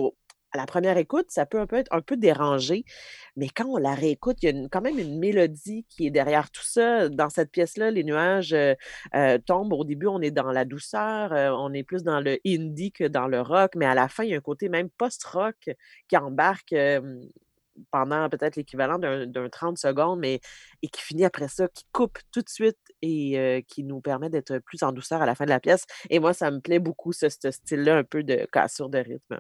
à 0.52 0.58
la 0.58 0.66
première 0.66 0.98
écoute, 0.98 1.28
ça 1.30 1.46
peut 1.46 1.60
un 1.60 1.68
peu 1.68 1.76
être 1.76 1.94
un 1.94 2.02
peu 2.02 2.18
dérangé, 2.18 2.84
mais 3.36 3.50
quand 3.50 3.66
on 3.68 3.78
la 3.78 3.94
réécoute, 3.94 4.38
il 4.42 4.56
y 4.56 4.66
a 4.66 4.68
quand 4.70 4.82
même 4.82 4.98
une 4.98 5.20
mélodie 5.20 5.86
qui 5.90 6.08
est 6.08 6.12
derrière 6.12 6.50
tout 6.52 6.64
ça. 6.64 7.10
Dans 7.10 7.30
cette 7.30 7.52
pièce-là, 7.52 7.92
les 7.92 8.04
nuages 8.04 8.54
euh, 8.54 8.74
euh, 9.16 9.38
tombent. 9.38 9.74
Au 9.74 9.84
début, 9.84 10.08
on 10.08 10.22
est 10.22 10.32
dans 10.32 10.52
la 10.52 10.66
douceur, 10.66 11.34
euh, 11.34 11.52
on 11.52 11.74
est 11.74 11.84
plus 11.84 12.04
dans 12.04 12.20
le 12.20 12.40
indie 12.46 12.92
que 12.92 13.04
dans 13.04 13.28
le 13.28 13.42
rock, 13.42 13.74
mais 13.76 13.86
à 13.86 13.94
la 13.94 14.10
fin, 14.10 14.24
il 14.24 14.32
y 14.32 14.34
a 14.34 14.38
un 14.38 14.42
côté 14.42 14.70
même 14.70 14.90
post-rock 14.90 15.70
qui 16.08 16.18
embarque 16.18 16.74
pendant 17.92 18.28
peut-être 18.30 18.56
l'équivalent 18.56 19.00
d'un 19.00 19.50
30 19.50 19.78
secondes, 19.78 20.20
mais 20.20 20.42
et 20.82 20.88
qui 20.90 21.02
finit 21.02 21.26
après 21.26 21.48
ça, 21.48 21.68
qui 21.70 21.86
coupe 21.92 22.18
tout 22.32 22.42
de 22.42 22.50
suite 22.50 22.78
et 23.02 23.64
qui 23.68 23.84
nous 23.84 24.02
permet 24.02 24.30
d'être 24.30 24.60
plus 24.60 24.84
en 24.84 24.92
douceur 24.92 25.22
à 25.22 25.26
la 25.26 25.36
fin 25.36 25.46
de 25.46 25.50
la 25.50 25.60
pièce. 25.60 25.86
Et 26.10 26.20
moi, 26.20 26.34
ça 26.34 26.52
me 26.52 26.60
plaît 26.60 26.80
beaucoup, 26.80 27.14
ce 27.14 27.30
style-là, 27.30 27.98
un 27.98 28.04
peu 28.04 28.24
de 28.24 28.48
cassure 28.52 28.90
de 28.90 28.98
rythme. 29.00 29.40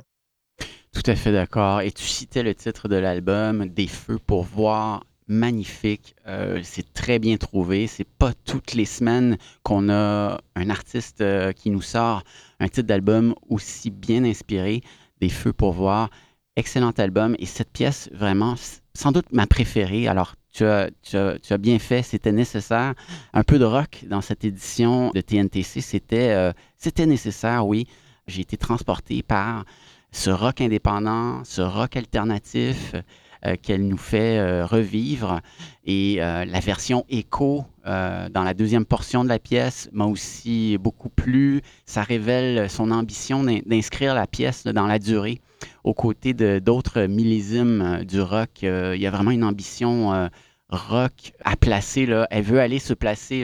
Tout 0.94 1.04
à 1.06 1.16
fait 1.16 1.32
d'accord. 1.32 1.82
Et 1.82 1.92
tu 1.92 2.04
citais 2.04 2.44
le 2.44 2.56
titre 2.56 2.88
de 2.88 2.96
l'album, 2.96 3.68
Des 3.68 3.88
feux 3.88 4.20
pour 4.20 4.44
voir. 4.44 5.04
Magnifique. 5.28 6.16
Euh, 6.28 6.60
c'est 6.64 6.92
très 6.94 7.20
bien 7.20 7.38
trouvé. 7.38 7.86
C'est 7.86 8.08
pas 8.08 8.34
toutes 8.46 8.74
les 8.74 8.86
semaines 8.86 9.38
qu'on 9.62 9.88
a 9.90 10.42
un 10.56 10.70
artiste 10.72 11.22
euh, 11.22 11.52
qui 11.52 11.70
nous 11.70 11.84
sort 11.84 12.24
un 12.60 12.68
titre 12.68 12.88
d'album 12.88 13.36
aussi 13.48 13.92
bien 13.92 14.24
inspiré. 14.24 14.82
Des 15.22 15.30
feux 15.30 15.54
pour 15.54 15.74
voir. 15.74 16.10
Excellent 16.56 16.94
album. 16.98 17.36
Et 17.38 17.46
cette 17.46 17.72
pièce, 17.72 18.10
vraiment, 18.12 18.56
sans 18.96 19.12
doute 19.12 19.32
ma 19.32 19.46
préférée. 19.46 20.08
Alors, 20.08 20.34
tu 20.52 20.66
as, 20.66 21.58
bien 21.60 21.80
fait, 21.80 22.02
c'était 22.02 22.32
nécessaire. 22.32 22.96
Un 23.34 23.44
peu 23.44 23.60
de 23.60 23.66
rock 23.66 24.04
dans 24.08 24.22
cette 24.22 24.44
édition 24.44 25.12
de 25.14 25.22
TNTC, 25.22 26.02
euh, 26.14 26.54
c'était 26.78 27.06
nécessaire, 27.06 27.68
oui. 27.68 27.88
J'ai 28.28 28.42
été 28.42 28.58
transporté 28.58 29.24
par 29.24 29.66
ce 30.12 30.30
rock 30.30 30.62
indépendant, 30.62 31.44
ce 31.44 31.62
rock 31.62 31.96
alternatif 31.96 32.96
euh, 33.46 33.56
qu'elle 33.62 33.88
nous 33.88 33.98
fait 33.98 34.38
euh, 34.38 34.66
revivre. 34.66 35.40
Et 35.86 36.18
euh, 36.20 36.44
la 36.44 36.60
version 36.60 37.06
écho 37.10 37.66
dans 37.86 38.44
la 38.44 38.54
deuxième 38.54 38.86
portion 38.86 39.24
de 39.24 39.30
la 39.30 39.40
pièce 39.40 39.90
m'a 39.92 40.06
aussi 40.06 40.78
beaucoup 40.78 41.10
plu. 41.10 41.64
Ça 41.88 42.04
révèle 42.04 42.70
son 42.70 42.92
ambition 42.92 43.44
d'inscrire 43.44 44.14
la 44.14 44.28
pièce 44.28 44.66
dans 44.66 44.86
la 44.86 45.00
durée 45.00 45.42
aux 45.84 45.96
côtés 45.96 46.36
d'autres 46.36 47.08
millésimes 47.08 48.04
du 48.08 48.22
rock. 48.22 48.62
il 48.62 49.02
y 49.02 49.08
a 49.08 49.10
vraiment 49.10 49.32
une 49.32 49.44
ambition 49.44 50.30
rock 50.70 51.34
à 51.44 51.56
placer. 51.56 52.08
Elle 52.30 52.44
veut 52.44 52.60
aller 52.60 52.78
se 52.78 52.94
placer 52.94 53.44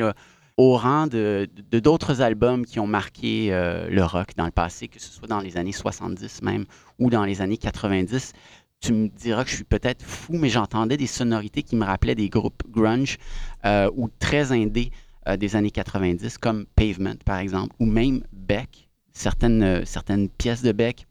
au 0.57 0.77
rang 0.77 1.07
de 1.07 1.49
d'autres 1.71 2.21
albums 2.21 2.65
qui 2.65 2.79
ont 2.79 2.87
marqué 2.87 3.53
euh, 3.53 3.89
le 3.89 4.03
rock 4.03 4.29
dans 4.37 4.45
le 4.45 4.51
passé, 4.51 4.87
que 4.87 4.99
ce 4.99 5.11
soit 5.11 5.27
dans 5.27 5.41
les 5.41 5.57
années 5.57 5.73
70 5.73 6.41
même 6.43 6.65
ou 6.99 7.09
dans 7.09 7.25
les 7.25 7.41
années 7.41 7.57
90. 7.57 8.33
Tu 8.79 8.93
me 8.93 9.07
diras 9.07 9.43
que 9.43 9.49
je 9.49 9.55
suis 9.55 9.63
peut-être 9.63 10.03
fou, 10.03 10.33
mais 10.33 10.49
j'entendais 10.49 10.97
des 10.97 11.07
sonorités 11.07 11.63
qui 11.63 11.75
me 11.75 11.83
rappelaient 11.83 12.15
des 12.15 12.29
groupes 12.29 12.63
grunge 12.69 13.17
euh, 13.65 13.89
ou 13.95 14.09
très 14.19 14.51
indés 14.51 14.91
euh, 15.27 15.37
des 15.37 15.55
années 15.55 15.71
90, 15.71 16.37
comme 16.37 16.65
Pavement 16.75 17.15
par 17.25 17.39
exemple, 17.39 17.75
ou 17.79 17.85
même 17.85 18.23
Beck, 18.31 18.87
certaines, 19.11 19.85
certaines 19.85 20.29
pièces 20.29 20.61
de 20.61 20.71
Beck, 20.71 21.05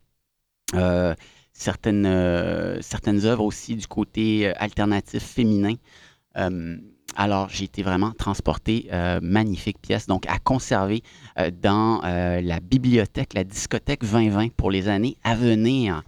certaines, 1.53 2.81
certaines 2.81 3.25
œuvres 3.25 3.43
aussi 3.43 3.75
du 3.75 3.87
côté 3.87 4.47
alternatif 4.55 5.23
féminin. 5.23 5.75
Alors, 7.15 7.49
j'ai 7.49 7.65
été 7.65 7.81
vraiment 7.81 8.11
transporté. 8.11 8.87
Euh, 8.91 9.19
magnifique 9.21 9.81
pièce, 9.81 10.07
donc 10.07 10.25
à 10.27 10.37
conserver 10.37 11.01
euh, 11.39 11.49
dans 11.51 12.03
euh, 12.03 12.41
la 12.41 12.59
bibliothèque, 12.59 13.33
la 13.33 13.43
discothèque 13.43 14.01
2020 14.01 14.51
pour 14.55 14.71
les 14.71 14.89
années 14.89 15.17
à 15.23 15.35
venir. 15.35 16.03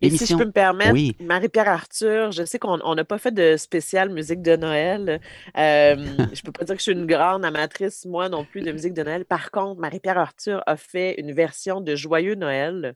Et 0.00 0.10
si 0.10 0.26
je 0.26 0.36
peux 0.36 0.44
me 0.44 0.52
permettre, 0.52 0.94
Marie-Pierre 1.20 1.68
Arthur, 1.68 2.30
je 2.30 2.44
sais 2.44 2.60
qu'on 2.60 2.94
n'a 2.94 3.04
pas 3.04 3.18
fait 3.18 3.32
de 3.34 3.56
spécial 3.56 4.10
musique 4.10 4.42
de 4.42 4.54
Noël. 4.54 5.20
je 5.56 5.60
ne 5.60 6.42
peux 6.44 6.52
pas 6.52 6.64
dire 6.64 6.74
que 6.76 6.80
je 6.80 6.84
suis 6.84 6.92
une 6.92 7.06
grande 7.06 7.44
amatrice, 7.44 8.04
moi 8.04 8.28
non 8.28 8.44
plus, 8.44 8.60
de 8.60 8.70
musique 8.70 8.94
de 8.94 9.02
Noël. 9.02 9.24
Par 9.24 9.50
contre, 9.50 9.80
Marie-Pierre 9.80 10.18
Arthur 10.18 10.62
a 10.66 10.76
fait 10.76 11.20
une 11.20 11.32
version 11.32 11.80
de 11.80 11.96
Joyeux 11.96 12.36
Noël 12.36 12.94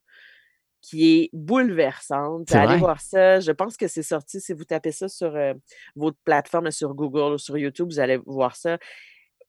qui 0.83 1.15
est 1.15 1.31
bouleversante. 1.33 2.53
Allez 2.53 2.77
voir 2.77 3.01
ça. 3.01 3.41
Je 3.41 3.53
pense 3.53 3.77
que 3.77 3.87
c'est 3.87 4.03
sorti. 4.03 4.41
Si 4.41 4.53
vous 4.53 4.65
tapez 4.65 4.93
ça 4.93 5.09
sur 5.09 5.35
euh, 5.35 5.55
votre 5.95 6.19
plateforme, 6.25 6.71
sur 6.71 6.93
Google 6.95 7.35
ou 7.35 7.39
sur 7.39 7.57
YouTube, 7.57 7.89
vous 7.89 8.01
allez 8.01 8.19
voir 8.27 8.57
ça. 8.57 8.79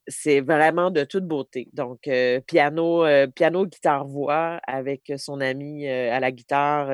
C'est 0.07 0.41
vraiment 0.41 0.91
de 0.91 1.03
toute 1.03 1.25
beauté. 1.25 1.69
Donc, 1.73 2.07
euh, 2.07 2.39
piano, 2.41 3.03
euh, 3.05 3.27
piano, 3.27 3.65
guitare, 3.65 4.05
voix 4.05 4.59
avec 4.67 5.11
son 5.17 5.41
ami 5.41 5.87
à 5.87 6.19
la 6.19 6.31
guitare. 6.31 6.91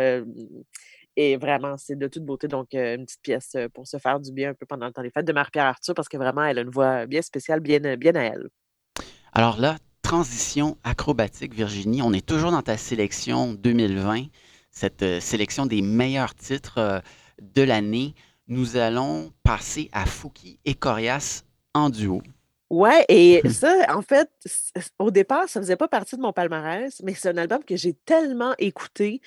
et 1.16 1.36
vraiment, 1.36 1.76
c'est 1.78 1.98
de 1.98 2.08
toute 2.08 2.24
beauté. 2.24 2.48
Donc, 2.48 2.74
une 2.74 3.06
petite 3.06 3.22
pièce 3.22 3.58
pour 3.74 3.88
se 3.88 3.98
faire 3.98 4.20
du 4.20 4.32
bien 4.32 4.52
un 4.52 4.54
peu 4.54 4.66
pendant 4.66 4.86
le 4.86 4.94
temps 4.94 5.02
des 5.02 5.12
fêtes 5.12 5.26
de 5.26 5.34
Marie-Pierre 5.34 5.66
Arthur 5.66 5.94
parce 5.94 6.08
que 6.08 6.18
vraiment, 6.18 6.46
elle 6.46 6.60
a 6.60 6.62
une 6.62 6.70
voix 6.70 7.06
bien 7.08 7.22
spéciale, 7.22 7.60
bien, 7.60 7.98
bien 7.98 8.16
à 8.16 8.24
elle. 8.24 8.48
Alors 9.34 9.60
là, 9.60 9.76
transition 10.10 10.76
acrobatique, 10.84 11.54
Virginie. 11.54 12.02
On 12.02 12.14
est 12.14 12.26
toujours 12.26 12.50
dans 12.50 12.64
ta 12.64 12.78
sélection 12.78 13.54
2020, 13.54 14.24
cette 14.72 15.04
euh, 15.04 15.20
sélection 15.20 15.68
des 15.68 15.84
meilleurs 15.84 16.34
titres 16.34 16.80
euh, 16.80 17.00
de 17.40 17.62
l'année. 17.62 18.16
Nous 18.48 18.76
allons 18.76 19.32
passer 19.44 19.88
à 19.92 20.08
Fouki 20.08 20.58
et 20.66 20.74
Corias 20.74 21.44
en 21.76 21.92
duo. 21.92 22.24
Ouais, 22.72 23.06
et 23.08 23.48
ça, 23.52 23.72
en 23.96 24.02
fait, 24.02 24.32
au 24.98 25.12
départ, 25.12 25.48
ça 25.48 25.62
faisait 25.62 25.76
pas 25.76 25.88
partie 25.88 26.16
de 26.16 26.22
mon 26.22 26.34
palmarès, 26.34 27.00
mais 27.04 27.14
c'est 27.14 27.30
un 27.30 27.38
album 27.38 27.64
que 27.64 27.76
j'ai 27.76 27.94
tellement 27.94 28.56
écouté 28.58 29.22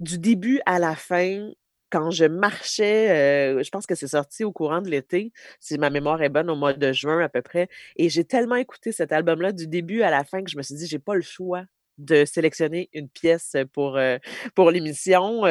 du 0.00 0.18
début 0.18 0.60
à 0.66 0.80
la 0.80 0.96
fin 0.96 1.48
quand 1.94 2.10
je 2.10 2.24
marchais, 2.24 3.62
je 3.62 3.70
pense 3.70 3.86
que 3.86 3.94
c'est 3.94 4.08
sorti 4.08 4.42
au 4.42 4.50
courant 4.50 4.82
de 4.82 4.90
l'été, 4.90 5.32
si 5.60 5.78
ma 5.78 5.90
mémoire 5.90 6.20
est 6.22 6.28
bonne, 6.28 6.50
au 6.50 6.56
mois 6.56 6.72
de 6.72 6.92
juin 6.92 7.20
à 7.20 7.28
peu 7.28 7.40
près. 7.40 7.68
Et 7.94 8.08
j'ai 8.08 8.24
tellement 8.24 8.56
écouté 8.56 8.90
cet 8.90 9.12
album-là 9.12 9.52
du 9.52 9.68
début 9.68 10.02
à 10.02 10.10
la 10.10 10.24
fin 10.24 10.42
que 10.42 10.50
je 10.50 10.56
me 10.56 10.62
suis 10.62 10.74
dit, 10.74 10.88
j'ai 10.88 10.98
pas 10.98 11.14
le 11.14 11.22
choix 11.22 11.62
de 11.98 12.24
sélectionner 12.24 12.90
une 12.94 13.08
pièce 13.08 13.54
pour, 13.72 13.96
pour 14.56 14.72
l'émission. 14.72 15.42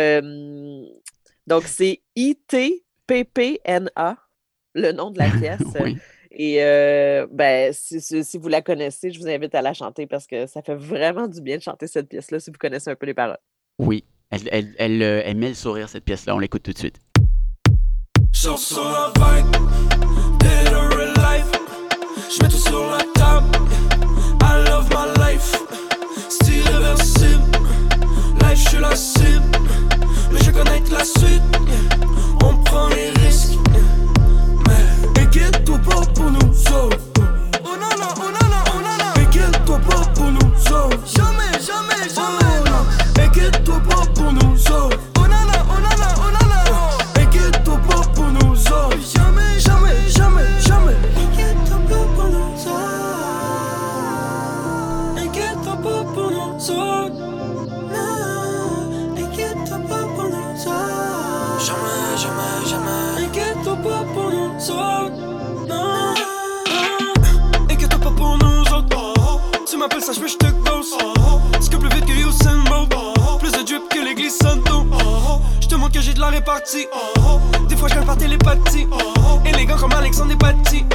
donc, 1.48 1.64
c'est 1.64 2.02
I-T-P-P-N-A, 2.18 4.18
le 4.74 4.92
nom 4.92 5.12
de 5.12 5.20
la 5.20 5.30
pièce. 5.40 5.62
Et 6.30 6.58
ben, 7.32 7.72
si, 7.72 8.02
si, 8.02 8.38
vous 8.38 8.50
la 8.50 8.62
connaissez, 8.62 9.12
je 9.12 9.20
vous 9.20 9.30
invite 9.30 9.56
à 9.56 9.62
la 9.62 9.74
chanter 9.74 10.08
parce 10.08 10.28
que 10.28 10.46
ça 10.46 10.62
fait 10.62 10.76
vraiment 10.76 11.30
du 11.30 11.40
bien 11.40 11.56
de 11.56 11.62
chanter 11.62 11.88
cette 11.88 12.10
pièce-là 12.10 12.42
si 12.42 12.52
vous 12.52 12.58
connaissez 12.60 12.90
un 12.90 12.96
peu 12.96 13.06
les 13.06 13.14
paroles. 13.14 13.40
Oui, 13.80 14.04
elle, 14.52 15.02
euh, 15.04 15.22
elle 15.26 15.38
met 15.38 15.50
le 15.50 15.54
sourire, 15.54 15.90
cette 15.90 16.06
pièce-là. 16.06 16.36
On 16.36 16.40
l'écoute 16.40 16.64
tout 16.64 16.74
de 16.74 16.78
suite. 16.78 17.00
I 24.42 24.64
love 24.68 24.90
my 24.90 25.06
life. 25.20 25.56
Mais 30.32 30.40
je 30.44 30.52
connais 30.52 30.82
la 30.92 31.04
suite. 31.04 31.44
On 32.44 32.56
prend 32.64 32.90
les 32.90 33.10
risques. 33.26 33.58
Jamais, 41.06 41.60
jamais, 41.60 42.10
jamais 42.16 42.63
chose. 44.68 44.96
Oh 45.18 45.28
nana, 45.28 45.58
oh 45.70 45.80
nana, 45.86 46.10
oh 46.18 46.32
nana. 46.36 46.60
Inquiète 47.22 47.64
pas 47.64 48.04
pour 48.16 48.30
nous 48.38 48.54
autres? 48.54 49.04
Jamais, 49.16 49.60
jamais, 49.60 49.98
jamais, 50.10 50.52
jamais. 50.68 50.98
Inquiète-toi 51.24 51.78
pas 51.90 52.06
pour 52.16 52.28
nous 52.30 52.54
autres? 52.54 52.92
Pas 55.84 56.04
pour 56.14 56.30
nous 56.32 56.54
autres? 56.72 57.20
Non, 57.94 59.18
inquiète-toi 59.18 59.78
pas 59.90 60.06
pour 60.16 60.28
nous 60.34 60.54
autres? 60.62 61.60
Jamais, 61.66 62.02
jamais, 62.24 62.56
jamais. 62.70 63.26
Inquiète 63.26 63.66
pas 63.66 64.04
pour 64.14 64.30
nous 64.32 64.52
autres? 64.72 65.20
Non, 65.68 66.14
inquiète-toi 67.70 68.00
pas 68.00 68.12
pour 68.12 68.38
nous 68.38 68.62
autres? 68.74 68.96
Oh, 68.96 69.14
oh. 69.18 69.40
Tu 69.70 69.76
m'appelles 69.78 70.04
ça, 70.04 70.14
je 70.14 70.20
veux, 70.22 70.28
je 70.28 70.38
te 70.38 70.46
que. 76.42 77.68
Des 77.68 77.76
fois, 77.76 77.90
je 77.90 78.00
par 78.06 78.18
télépathie. 78.18 78.88
Élégant 79.46 79.78
comme 79.78 79.94
Alexandre 79.94 80.38
Paty. 80.38 80.86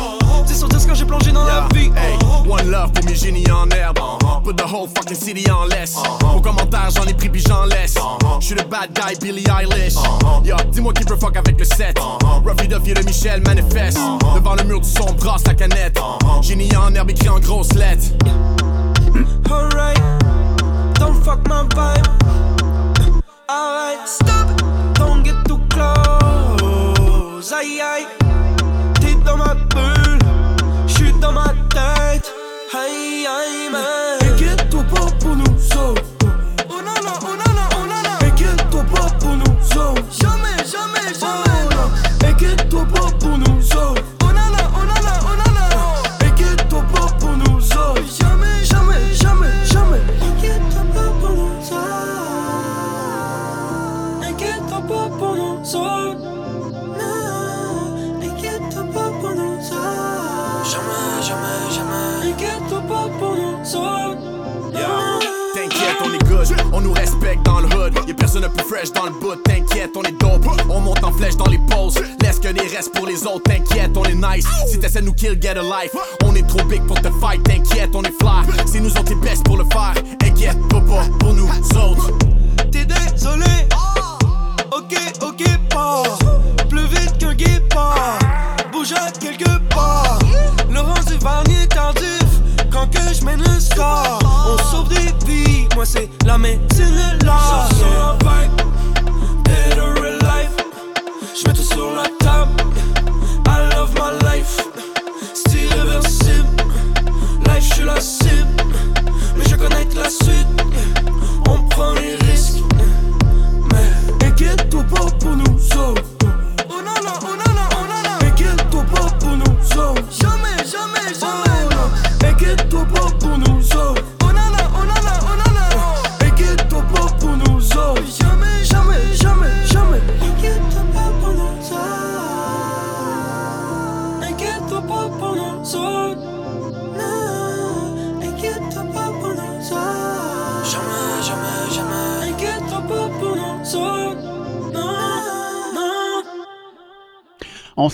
10 0.47 0.59
sur 0.59 0.69
10 0.69 0.87
quand 0.87 0.95
j'ai 0.95 1.05
plongé 1.05 1.33
dans 1.33 1.45
la 1.45 1.69
vie. 1.75 1.91
Hey, 1.97 2.19
one 2.49 2.71
love 2.71 2.93
pour 2.93 3.05
mes 3.05 3.15
génies 3.15 3.51
en 3.51 3.69
herbe. 3.71 3.99
Put 4.45 4.55
the 4.57 4.65
whole 4.65 4.89
fucking 4.89 5.17
city 5.17 5.51
en 5.51 5.65
laisse. 5.67 5.97
Vos 6.21 6.41
commentaires, 6.41 6.91
j'en 6.95 7.05
ai 7.05 7.15
pris 7.15 7.29
puis 7.29 7.43
j'en 7.47 7.65
laisse. 7.65 7.95
J'suis 8.41 8.55
le 8.55 8.63
bad 8.63 8.91
guy, 8.95 9.17
Billy 9.21 9.45
Eilish. 9.45 9.95
Yo, 10.45 10.57
dis-moi 10.71 10.93
qui 10.93 11.05
peut 11.05 11.17
fuck 11.17 11.37
avec 11.37 11.59
le 11.59 11.65
set. 11.65 11.99
Ruffy 12.45 12.69
Duffy 12.69 12.95
de 12.95 13.03
Michel 13.03 13.43
manifeste. 13.43 13.99
Devant 14.35 14.55
le 14.55 14.65
mur 14.65 14.81
du 14.81 14.89
son, 14.89 15.13
brasse 15.13 15.47
la 15.47 15.55
canette. 15.55 15.99
Génie 16.43 16.75
en 16.77 16.95
herbe 16.95 17.11
écrit 17.11 17.29
en 17.29 17.39
grosses 17.39 17.75
lettres. 17.75 18.09
Alright, 19.51 19.99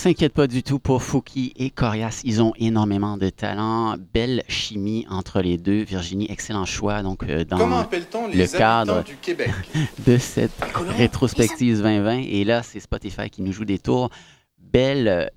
s'inquiète 0.04 0.34
pas 0.34 0.46
du 0.46 0.62
tout 0.62 0.78
pour 0.78 1.02
Fouki 1.02 1.54
et 1.56 1.70
Corias. 1.70 2.20
Ils 2.24 2.42
ont 2.42 2.52
énormément 2.58 3.16
de 3.16 3.30
talent. 3.30 3.96
Belle 4.12 4.42
chimie 4.48 5.06
entre 5.08 5.40
les 5.40 5.56
deux. 5.56 5.82
Virginie, 5.82 6.26
excellent 6.30 6.66
choix. 6.66 7.02
Donc, 7.02 7.22
euh, 7.22 7.42
dans 7.46 7.56
Comment 7.56 7.78
appelle-t-on 7.78 8.28
les 8.28 8.36
le 8.36 8.46
cadre 8.46 9.02
du 9.02 9.16
Québec? 9.16 9.50
de 10.06 10.18
cette 10.18 10.62
rétrospective 10.98 11.78
2020. 11.78 12.18
Et 12.18 12.44
là, 12.44 12.62
c'est 12.62 12.80
Spotify 12.80 13.30
qui 13.30 13.40
nous 13.40 13.52
joue 13.52 13.64
des 13.64 13.78
tours. 13.78 14.10
Belle, 14.58 15.30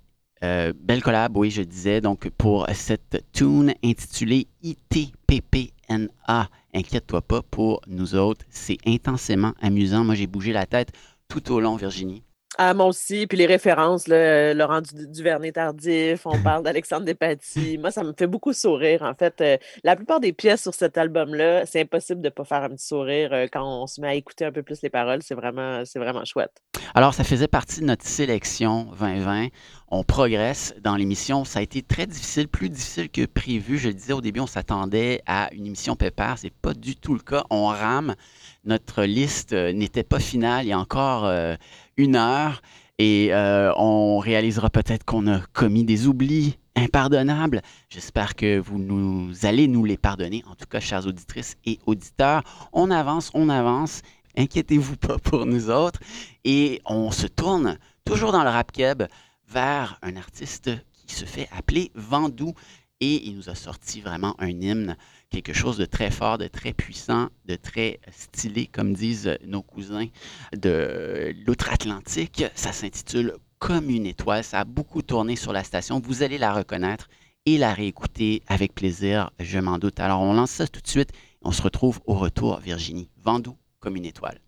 euh, 0.44 0.74
belle 0.78 1.02
collab, 1.02 1.38
oui, 1.38 1.50
je 1.50 1.62
disais. 1.62 2.02
Donc, 2.02 2.30
pour 2.38 2.68
cette 2.74 3.24
tune 3.32 3.74
intitulée 3.82 4.48
ITPPNA. 4.64 6.50
Inquiète-toi 6.74 7.22
pas 7.22 7.42
pour 7.42 7.80
nous 7.88 8.16
autres. 8.16 8.44
C'est 8.50 8.80
intensément 8.86 9.54
amusant. 9.62 10.04
Moi, 10.04 10.16
j'ai 10.16 10.28
bougé 10.28 10.52
la 10.52 10.66
tête 10.66 10.92
tout 11.30 11.54
au 11.54 11.62
long, 11.62 11.78
Virginie. 11.78 12.22
Ah, 12.58 12.74
moi 12.74 12.86
aussi. 12.88 13.28
Puis 13.28 13.38
les 13.38 13.46
références, 13.46 14.08
là, 14.08 14.54
Laurent 14.54 14.82
Du- 14.82 15.08
Duvernay-Tardif, 15.08 16.26
on 16.26 16.42
parle 16.42 16.64
d'Alexandre 16.64 17.06
Despatie. 17.06 17.78
Moi, 17.80 17.92
ça 17.92 18.04
me 18.04 18.14
fait 18.18 18.26
beaucoup 18.26 18.54
sourire. 18.54 19.04
En 19.04 19.14
fait, 19.14 19.42
euh, 19.42 19.58
la 19.84 19.96
plupart 19.96 20.20
des 20.20 20.34
pièces 20.34 20.64
sur 20.64 20.74
cet 20.74 20.98
album-là, 20.98 21.66
c'est 21.66 21.82
impossible 21.82 22.22
de 22.22 22.28
ne 22.28 22.32
pas 22.32 22.46
faire 22.46 22.64
un 22.64 22.70
petit 22.70 22.88
sourire 22.88 23.30
euh, 23.34 23.48
quand 23.52 23.64
on 23.84 23.86
se 23.86 24.00
met 24.02 24.08
à 24.08 24.16
écouter 24.16 24.46
un 24.46 24.52
peu 24.52 24.64
plus 24.64 24.82
les 24.82 24.90
paroles. 24.90 25.22
C'est 25.22 25.36
vraiment, 25.36 25.84
c'est 25.86 26.00
vraiment 26.00 26.24
chouette. 26.26 26.54
Alors, 26.96 27.14
ça 27.14 27.24
faisait 27.24 27.48
partie 27.50 27.82
de 27.82 27.86
notre 27.86 28.06
sélection 28.06 28.86
2020. 29.00 29.48
On 29.90 30.04
progresse 30.04 30.74
dans 30.82 30.96
l'émission. 30.96 31.44
Ça 31.44 31.60
a 31.60 31.62
été 31.62 31.82
très 31.84 32.08
difficile, 32.08 32.48
plus 32.48 32.70
difficile 32.70 33.10
que 33.10 33.26
prévu. 33.26 33.78
Je 33.78 33.90
le 33.90 33.94
disais 33.94 34.14
au 34.14 34.22
début, 34.22 34.40
on 34.40 34.48
s'attendait 34.48 35.22
à 35.28 35.50
une 35.54 35.66
émission 35.68 35.96
pépère. 35.96 36.36
C'est 36.38 36.54
pas 36.54 36.74
du 36.74 36.96
tout 36.96 37.14
le 37.14 37.20
cas. 37.20 37.44
On 37.50 37.68
rame. 37.68 38.16
Notre 38.64 39.04
liste 39.04 39.54
euh, 39.54 39.74
n'était 39.74 40.04
pas 40.04 40.20
finale. 40.20 40.66
Il 40.66 40.70
y 40.70 40.74
a 40.74 40.80
encore 40.80 41.26
euh, 41.26 41.56
une 41.98 42.16
heure 42.16 42.62
et 43.00 43.30
euh, 43.32 43.72
on 43.76 44.18
réalisera 44.18 44.70
peut-être 44.70 45.06
qu'on 45.06 45.28
a 45.28 45.40
commis 45.54 45.84
des 45.84 46.08
oublis 46.08 46.58
impardonnables. 46.76 47.62
J'espère 47.90 48.36
que 48.36 48.58
vous 48.58 48.80
nous 48.80 49.46
allez 49.46 49.68
nous 49.68 49.86
les 49.86 49.98
pardonner. 49.98 50.44
En 50.48 50.56
tout 50.56 50.66
cas, 50.68 50.80
chères 50.80 51.06
auditrices 51.06 51.58
et 51.66 51.80
auditeurs, 51.86 52.44
on 52.74 52.90
avance, 52.90 53.30
on 53.34 53.50
avance. 53.50 54.02
Inquiétez-vous 54.36 54.98
pas 54.98 55.18
pour 55.20 55.46
nous 55.46 55.70
autres. 55.70 56.00
Et 56.44 56.82
on 56.86 57.12
se 57.12 57.28
tourne 57.28 57.78
toujours 58.04 58.32
dans 58.32 58.44
le 58.44 58.50
rap 58.50 58.72
keb 58.72 59.04
vers 59.48 60.00
un 60.02 60.16
artiste 60.16 60.72
qui 60.92 61.14
se 61.14 61.26
fait 61.26 61.50
appeler 61.56 61.92
Vandou. 61.94 62.54
Et 63.00 63.28
il 63.28 63.36
nous 63.36 63.50
a 63.50 63.56
sorti 63.56 64.02
vraiment 64.02 64.36
un 64.40 64.50
hymne, 64.50 64.98
quelque 65.30 65.54
chose 65.54 65.78
de 65.78 65.86
très 65.86 66.12
fort, 66.12 66.38
de 66.38 66.48
très 66.48 66.74
puissant, 66.74 67.30
de 67.46 67.56
très 67.56 68.00
stylé, 68.12 68.68
comme 68.68 68.94
disent 68.94 69.38
nos 69.46 69.62
cousins 69.62 70.08
de 70.56 71.34
l'outre-Atlantique. 71.46 72.44
Ça 72.56 72.72
s'intitule 72.72 73.36
Comme 73.60 73.90
une 73.90 74.06
étoile. 74.06 74.44
Ça 74.44 74.62
a 74.62 74.66
beaucoup 74.66 75.02
tourné 75.02 75.36
sur 75.36 75.54
la 75.54 75.64
station. 75.64 76.00
Vous 76.00 76.24
allez 76.24 76.38
la 76.38 76.54
reconnaître 76.54 77.10
et 77.46 77.58
la 77.58 77.74
réécouter 77.74 78.44
avec 78.48 78.76
plaisir, 78.76 79.32
je 79.40 79.58
m'en 79.58 79.78
doute. 79.78 80.00
Alors, 80.02 80.22
on 80.22 80.34
lance 80.34 80.52
ça 80.52 80.68
tout 80.68 80.82
de 80.82 80.88
suite. 80.88 81.12
On 81.42 81.54
se 81.54 81.62
retrouve 81.62 82.02
au 82.06 82.16
retour, 82.16 82.60
Virginie. 82.60 83.10
Vandou, 83.24 83.56
comme 83.80 83.96
une 83.96 84.06
étoile. 84.06 84.42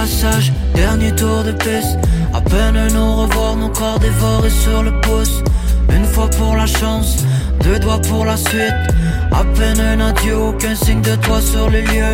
Passage, 0.00 0.50
dernier 0.74 1.12
tour 1.14 1.44
de 1.44 1.52
piste. 1.52 1.98
À 2.32 2.40
peine 2.40 2.88
nous 2.94 3.16
revoir, 3.16 3.54
nos 3.56 3.68
corps 3.68 3.98
dévorés 3.98 4.56
sur 4.64 4.82
le 4.82 4.92
pouce. 5.02 5.42
Une 5.94 6.06
fois 6.06 6.28
pour 6.38 6.56
la 6.56 6.66
chance, 6.66 7.24
deux 7.64 7.78
doigts 7.78 8.00
pour 8.08 8.24
la 8.24 8.36
suite. 8.36 8.80
À 9.30 9.44
peine 9.56 9.80
un 9.80 10.00
adieu, 10.00 10.36
aucun 10.36 10.74
signe 10.74 11.02
de 11.02 11.16
toi 11.16 11.38
sur 11.42 11.68
le 11.68 11.80
lieu. 11.82 12.12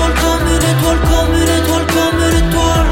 étoile, 0.00 0.14
comme 0.14 0.46
une 0.46 0.56
étoile, 0.56 1.00
comme 1.00 1.34
une 1.34 1.52
étoile, 1.58 1.86
comme 1.86 2.20
une 2.20 2.36
étoile. 2.38 2.86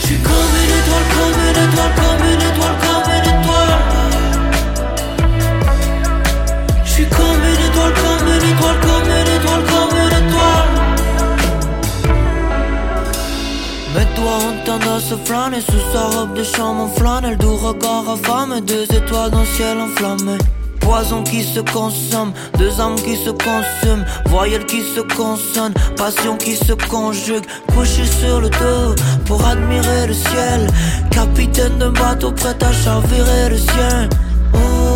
Je 0.00 0.06
suis 0.06 0.18
comme 0.18 0.54
une 0.62 0.72
étoile, 0.78 1.06
comme 1.14 1.40
une 1.48 1.60
étoile, 1.64 1.94
comme 2.00 2.24
une 2.26 2.42
étoile, 2.48 2.76
comme 2.84 3.08
une 3.16 3.28
étoile. 3.34 3.80
Je 6.84 6.90
suis 6.90 7.08
comme 7.08 7.42
une 7.50 7.62
étoile, 7.66 7.94
comme 8.02 8.28
une 8.28 8.46
étoile, 8.52 8.80
comme 8.80 9.10
une 9.10 9.30
étoile, 9.36 9.64
comme 9.72 9.94
une 9.98 10.16
étoile. 10.20 10.68
Mes 13.94 14.08
doigts 14.16 14.40
ont 14.48 14.58
tendance 14.64 15.12
flâner 15.24 15.60
sous 15.60 15.84
sa 15.92 16.02
robe 16.18 16.34
de 16.34 16.44
chambre 16.44 16.82
en 16.82 16.88
flanelle, 16.88 17.36
doux 17.36 17.56
regard 17.56 18.08
affamé, 18.08 18.60
deux 18.60 18.84
étoiles 18.84 19.30
dans 19.30 19.40
le 19.40 19.46
ciel 19.46 19.78
enflammé. 19.78 20.38
Poison 20.88 21.22
qui 21.22 21.42
se 21.42 21.60
consomme, 21.60 22.32
deux 22.56 22.80
âmes 22.80 22.94
qui 22.94 23.14
se 23.14 23.28
consument, 23.28 24.06
voyelles 24.24 24.64
qui 24.64 24.80
se 24.80 25.00
consonnent, 25.00 25.74
passion 25.98 26.34
qui 26.38 26.56
se 26.56 26.72
conjugue, 26.72 27.44
couché 27.74 28.06
sur 28.06 28.40
le 28.40 28.48
dos 28.48 28.94
pour 29.26 29.46
admirer 29.46 30.06
le 30.06 30.14
ciel, 30.14 30.66
capitaine 31.10 31.76
d'un 31.76 31.90
bateau 31.90 32.32
prêt 32.32 32.56
à 32.62 32.72
chavirer 32.72 33.50
le 33.50 33.58
sien. 33.58 34.08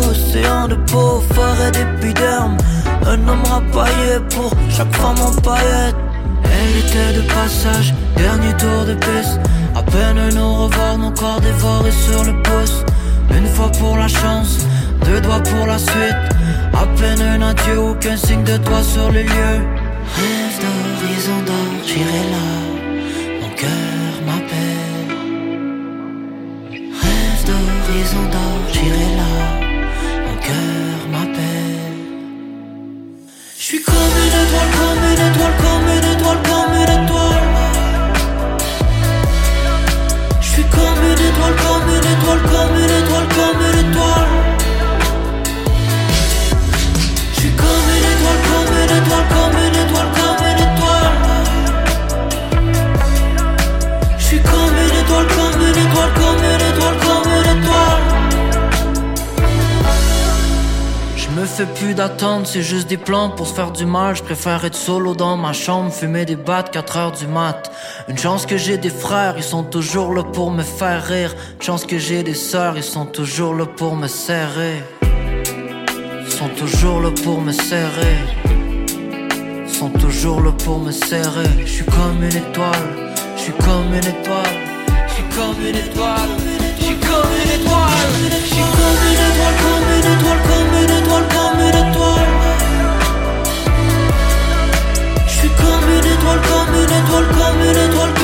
Océan 0.09 0.67
de 0.67 0.75
peau, 0.91 1.21
forêt 1.35 1.69
d'épiderme, 1.69 2.57
un 3.05 3.27
homme 3.27 3.43
rapaillé 3.47 4.17
pour 4.31 4.51
chaque 4.75 4.95
femme 4.95 5.21
en 5.21 5.41
paillettes. 5.41 5.95
Elle 6.43 6.77
était 6.79 7.21
de 7.21 7.27
passage, 7.27 7.93
dernier 8.17 8.53
tour 8.57 8.85
de 8.87 8.95
piste. 8.95 9.39
À 9.75 9.83
peine 9.83 10.33
nous 10.33 10.55
revoir, 10.55 10.97
nos 10.97 11.11
corps 11.11 11.39
dévorés 11.39 11.91
sur 11.91 12.23
le 12.23 12.33
pouce. 12.41 12.83
Une 13.29 13.47
fois 13.47 13.71
pour 13.79 13.95
la 13.95 14.07
chance, 14.07 14.57
deux 15.05 15.21
doigts 15.21 15.41
pour 15.41 15.65
la 15.67 15.77
suite. 15.77 16.21
À 16.73 16.85
peine 16.97 17.21
un 17.21 17.41
adieu, 17.41 17.79
aucun 17.79 18.17
signe 18.17 18.43
de 18.43 18.57
toi 18.57 18.81
sur 18.83 19.11
les 19.11 19.23
lieux. 19.23 19.59
Rêve 20.17 20.57
d'horizon 20.63 21.39
d'or, 21.47 21.71
j'irai 21.85 22.23
là. 22.33 22.47
Mon 23.41 23.49
cœur 23.61 24.13
m'appelle. 24.27 25.11
Rêve 27.01 27.41
d'horizon 27.47 28.23
d'or, 28.33 28.59
j'irai 28.73 29.09
là. 29.19 29.33
Mon 30.25 30.35
cœur 30.47 30.97
m'appelle. 31.11 31.93
Je 33.57 33.63
suis 33.63 33.81
comme 33.81 34.15
une 34.25 34.35
étoile, 34.43 34.71
comme 34.79 35.03
une 35.11 35.23
étoile, 35.27 35.57
comme 35.63 35.87
une 35.95 36.07
étoile, 36.13 36.41
comme 36.49 36.73
une 36.81 36.93
étoile. 36.97 37.47
Je 40.41 40.47
suis 40.47 40.67
comme 40.75 41.01
une 41.11 41.23
étoile, 41.29 41.55
comme 41.63 41.87
une 41.95 42.07
étoile, 42.13 42.41
comme 42.51 42.75
une 42.77 42.95
étoile, 42.99 43.27
comme 43.35 43.59
une 43.61 43.67
étoile. 43.67 43.72
Fais 61.53 61.65
plus 61.67 61.93
d'attente, 61.93 62.47
c'est 62.47 62.63
juste 62.63 62.87
des 62.87 62.97
plans 62.97 63.29
pour 63.29 63.45
se 63.45 63.53
faire 63.53 63.71
du 63.71 63.85
mal. 63.85 64.15
Je 64.15 64.23
préfère 64.23 64.65
être 64.65 64.75
solo 64.75 65.13
dans 65.13 65.37
ma 65.37 65.53
chambre, 65.53 65.91
fumer 65.91 66.25
des 66.25 66.35
battes 66.35 66.71
4 66.71 66.97
heures 66.97 67.11
du 67.11 67.27
mat. 67.27 67.71
Une 68.07 68.17
chance 68.17 68.47
que 68.47 68.57
j'ai 68.57 68.77
des 68.77 68.89
frères, 68.89 69.35
ils 69.37 69.43
sont 69.43 69.63
toujours 69.63 70.13
là 70.13 70.23
pour 70.23 70.49
me 70.49 70.63
faire 70.63 71.03
rire. 71.03 71.35
Une 71.55 71.61
chance 71.61 71.85
que 71.85 71.99
j'ai 71.99 72.23
des 72.23 72.33
sœurs, 72.33 72.75
ils 72.75 72.83
sont 72.83 73.05
toujours 73.05 73.53
là 73.53 73.67
pour 73.67 73.95
me 73.95 74.07
serrer. 74.07 74.81
Ils 76.25 76.31
sont 76.31 76.49
toujours 76.57 77.01
là 77.01 77.11
pour 77.23 77.39
me 77.39 77.51
serrer. 77.51 78.17
Ils 79.67 79.73
sont 79.73 79.89
toujours 79.89 80.41
là 80.41 80.51
pour 80.65 80.79
me 80.79 80.91
serrer. 80.91 81.49
Je 81.65 81.71
suis 81.71 81.85
comme 81.85 82.23
une 82.23 82.35
étoile, 82.35 83.13
je 83.37 83.51
comme 83.63 83.93
une 83.93 84.07
étoile. 84.15 84.57
Je 85.07 85.13
suis 85.13 85.23
comme 85.35 85.61
une 85.61 85.75
étoile, 85.75 86.29
suis 86.83 86.95
comme 86.97 87.31
une 87.41 87.61
étoile. 87.61 88.13
Je 88.29 88.47
suis 88.53 88.67
comme 88.77 89.01
une 89.09 89.23
étoile, 89.29 89.57
comme 89.63 89.87
une 89.95 90.09
étoile, 90.13 90.41
comme 90.49 90.73
une 90.81 90.93
étoile, 90.99 91.27
comme 91.33 91.59
une 91.59 91.77
étoile. 91.83 92.31
Je 95.27 95.33
suis 95.33 95.49
comme 95.49 95.87
une 95.95 96.07
étoile, 96.13 96.41
comme 96.49 96.73
une 96.75 96.93
étoile, 96.99 97.27
comme 97.37 97.61
une 97.61 97.81
étoile. 97.89 98.22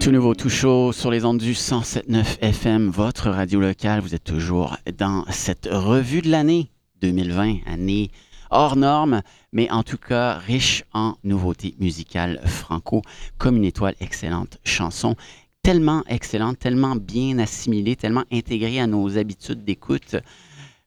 Tout 0.00 0.12
nouveau, 0.12 0.34
tout 0.34 0.48
chaud 0.48 0.92
sur 0.92 1.10
les 1.10 1.26
ondes 1.26 1.36
du 1.36 1.52
107.9 1.52 2.38
FM, 2.40 2.88
votre 2.88 3.28
radio 3.28 3.60
locale. 3.60 4.00
Vous 4.00 4.14
êtes 4.14 4.24
toujours 4.24 4.78
dans 4.96 5.26
cette 5.28 5.68
revue 5.70 6.22
de 6.22 6.30
l'année 6.30 6.70
2020, 7.02 7.58
année 7.66 8.10
hors 8.50 8.76
norme, 8.76 9.20
mais 9.52 9.70
en 9.70 9.82
tout 9.82 9.98
cas 9.98 10.38
riche 10.38 10.84
en 10.94 11.16
nouveautés 11.22 11.74
musicales 11.78 12.40
franco, 12.46 13.02
comme 13.36 13.58
une 13.58 13.66
étoile 13.66 13.94
excellente 14.00 14.56
chanson. 14.64 15.16
Tellement 15.62 16.02
excellente, 16.08 16.58
tellement 16.58 16.96
bien 16.96 17.38
assimilée, 17.38 17.94
tellement 17.94 18.24
intégrée 18.32 18.80
à 18.80 18.86
nos 18.86 19.18
habitudes 19.18 19.66
d'écoute 19.66 20.16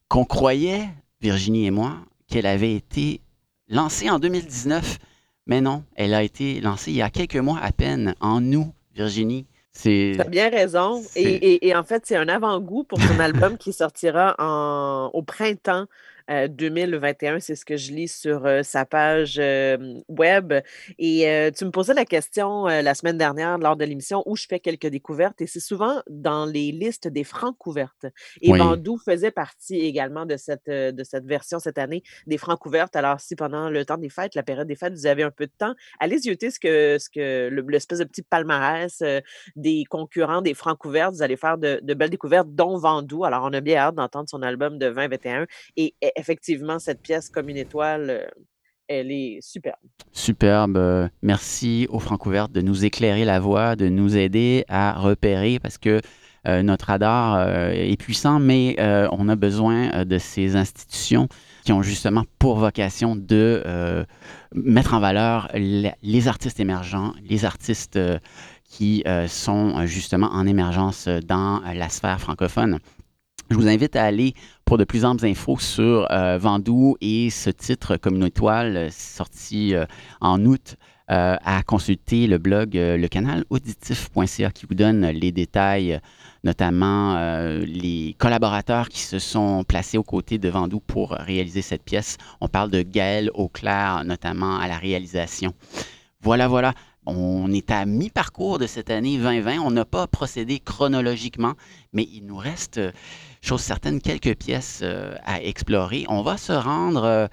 qu'on 0.08 0.24
croyait, 0.24 0.88
Virginie 1.20 1.66
et 1.66 1.70
moi, 1.70 1.98
qu'elle 2.26 2.46
avait 2.46 2.74
été 2.74 3.20
lancée 3.68 4.10
en 4.10 4.18
2019. 4.18 4.98
Mais 5.46 5.60
non, 5.60 5.84
elle 5.94 6.14
a 6.14 6.24
été 6.24 6.60
lancée 6.60 6.90
il 6.90 6.96
y 6.96 7.02
a 7.02 7.10
quelques 7.10 7.36
mois 7.36 7.60
à 7.60 7.70
peine, 7.70 8.16
en 8.20 8.42
août 8.52 8.72
Virginie. 8.94 9.46
C'est. 9.72 10.12
Tu 10.14 10.20
as 10.20 10.24
bien 10.24 10.50
raison. 10.50 11.02
Et, 11.16 11.22
et- 11.34 11.68
et 11.68 11.74
en 11.74 11.82
fait, 11.82 12.04
c'est 12.06 12.16
un 12.16 12.28
avant-goût 12.28 12.84
pour 12.84 13.00
son 13.00 13.18
album 13.20 13.58
qui 13.58 13.72
sortira 13.72 14.34
en, 14.38 15.10
au 15.12 15.22
printemps 15.22 15.86
euh, 16.30 16.48
2021. 16.48 17.40
C'est 17.40 17.54
ce 17.56 17.64
que 17.64 17.76
je 17.76 17.92
lis 17.92 18.08
sur 18.08 18.46
euh, 18.46 18.62
sa 18.62 18.84
page 18.84 19.40
web. 20.08 20.52
Et 20.98 21.50
tu 21.56 21.64
me 21.64 21.70
posais 21.70 21.94
la 21.94 22.04
question 22.04 22.66
la 22.66 22.94
semaine 22.94 23.18
dernière 23.18 23.58
lors 23.58 23.76
de 23.76 23.84
l'émission 23.84 24.22
où 24.26 24.36
je 24.36 24.46
fais 24.48 24.60
quelques 24.60 24.86
découvertes. 24.86 25.40
Et 25.40 25.46
c'est 25.46 25.60
souvent 25.60 26.02
dans 26.08 26.46
les 26.46 26.72
listes 26.72 27.08
des 27.08 27.24
francs 27.24 27.56
couvertes. 27.58 28.06
Et 28.40 28.50
Oui. 28.50 28.58
Bandou 28.58 28.98
faisait 28.98 29.30
partie 29.30 29.78
également 29.80 30.26
de 30.26 30.36
cette, 30.36 30.66
de 30.68 31.04
cette 31.04 31.26
version 31.26 31.58
cette 31.58 31.78
année 31.78 32.02
des 32.26 32.38
francs 32.38 32.58
couvertes. 32.58 32.96
Alors, 32.96 33.20
si 33.20 33.36
pendant 33.36 33.70
le 33.70 33.84
temps 33.84 33.98
des 33.98 34.08
fêtes, 34.10 34.34
la 34.34 34.42
période 34.42 34.66
des 34.68 34.76
fêtes, 34.76 34.92
vous 34.94 35.06
avez 35.06 35.22
un 35.22 35.30
peu 35.30 35.46
de 35.46 35.52
temps, 35.56 35.74
allez 36.00 36.18
zioter 36.18 36.50
ce 36.50 36.58
que, 36.60 36.98
ce 36.98 37.08
que 37.10 37.48
le- 37.48 37.64
l'espèce 37.68 37.98
de 37.98 38.04
petit 38.04 38.22
palmarès 38.22 39.02
des 39.56 39.84
concurrents 39.88 40.42
des 40.42 40.54
francs 40.54 40.78
couvertes. 40.78 41.14
Vous 41.14 41.22
allez 41.22 41.36
faire 41.36 41.58
de, 41.58 41.80
de 41.82 41.94
belles 41.94 42.10
découvertes, 42.10 42.48
dont 42.54 42.78
Vandou. 42.78 43.24
Alors, 43.24 43.44
on 43.44 43.52
a 43.52 43.60
bien 43.60 43.76
hâte 43.78 43.94
d'entendre 43.96 44.28
son 44.28 44.42
album 44.42 44.78
de 44.78 44.88
2021. 44.88 45.46
Et 45.76 45.94
effectivement, 46.16 46.78
cette 46.78 47.02
pièce, 47.02 47.28
comme 47.28 47.48
une 47.48 47.56
étoile, 47.56 48.10
euh, 48.10 48.26
elle 48.88 49.10
est 49.10 49.38
superbe. 49.40 49.78
Superbe. 50.12 51.08
Merci 51.22 51.86
aux 51.88 52.00
Francouvertes 52.00 52.52
de 52.52 52.60
nous 52.60 52.84
éclairer 52.84 53.24
la 53.24 53.40
voie, 53.40 53.76
de 53.76 53.88
nous 53.88 54.16
aider 54.16 54.64
à 54.68 54.92
repérer 54.92 55.58
parce 55.58 55.78
que 55.78 56.02
euh, 56.46 56.62
notre 56.62 56.86
radar 56.86 57.36
euh, 57.36 57.70
est 57.70 57.96
puissant, 57.96 58.38
mais 58.40 58.76
on 59.10 59.30
a 59.30 59.36
besoin 59.36 60.04
de 60.04 60.18
ces 60.18 60.54
institutions 60.56 61.28
qui 61.64 61.72
ont 61.72 61.80
justement 61.80 62.24
pour 62.38 62.56
vocation 62.56 63.16
de 63.16 64.04
mettre 64.54 64.92
en 64.92 65.00
valeur 65.00 65.48
les 65.54 66.28
artistes 66.28 66.60
émergents, 66.60 67.14
les 67.22 67.46
artistes 67.46 67.98
qui 68.68 69.02
sont 69.28 69.86
justement 69.86 70.26
en 70.26 70.46
émergence 70.46 71.08
dans 71.08 71.62
la 71.74 71.88
sphère 71.88 72.20
francophone. 72.20 72.80
Je 73.54 73.58
vous 73.60 73.68
invite 73.68 73.94
à 73.94 74.02
aller 74.02 74.34
pour 74.64 74.78
de 74.78 74.84
plus 74.84 75.04
amples 75.04 75.24
infos 75.26 75.60
sur 75.60 76.08
euh, 76.10 76.40
et 77.00 77.30
ce 77.30 77.50
titre 77.50 77.96
comme 77.96 78.16
une 78.16 78.24
étoile 78.24 78.76
euh, 78.76 78.88
sorti 78.90 79.76
euh, 79.76 79.86
en 80.20 80.44
août 80.44 80.74
euh, 81.12 81.36
à 81.40 81.62
consulter 81.62 82.26
le 82.26 82.38
blog, 82.38 82.70
le 82.74 83.06
canal 83.06 83.44
auditif.ca 83.50 84.50
qui 84.50 84.66
vous 84.66 84.74
donne 84.74 85.06
les 85.06 85.30
détails, 85.30 86.00
notamment 86.42 87.14
les 87.60 88.16
collaborateurs 88.18 88.88
qui 88.88 89.02
se 89.02 89.20
sont 89.20 89.62
placés 89.62 89.98
aux 89.98 90.02
côtés 90.02 90.38
de 90.38 90.48
Vandou 90.48 90.80
pour 90.80 91.10
réaliser 91.10 91.62
cette 91.62 91.84
pièce. 91.84 92.16
On 92.40 92.48
parle 92.48 92.72
de 92.72 92.82
Gaël 92.82 93.30
Auclair, 93.34 94.02
notamment 94.04 94.56
à 94.56 94.66
la 94.66 94.78
réalisation. 94.78 95.54
Voilà, 96.22 96.48
voilà. 96.48 96.74
On 97.06 97.52
est 97.52 97.70
à 97.70 97.84
mi-parcours 97.84 98.58
de 98.58 98.66
cette 98.66 98.90
année 98.90 99.18
2020. 99.18 99.58
On 99.58 99.70
n'a 99.70 99.84
pas 99.84 100.06
procédé 100.06 100.58
chronologiquement, 100.58 101.52
mais 101.92 102.08
il 102.10 102.24
nous 102.24 102.38
reste, 102.38 102.80
chose 103.44 103.60
certaine, 103.60 104.00
quelques 104.00 104.36
pièces 104.36 104.80
euh, 104.82 105.14
à 105.22 105.42
explorer. 105.42 106.06
On 106.08 106.22
va 106.22 106.38
se 106.38 106.52
rendre 106.52 107.04
euh, 107.04 107.26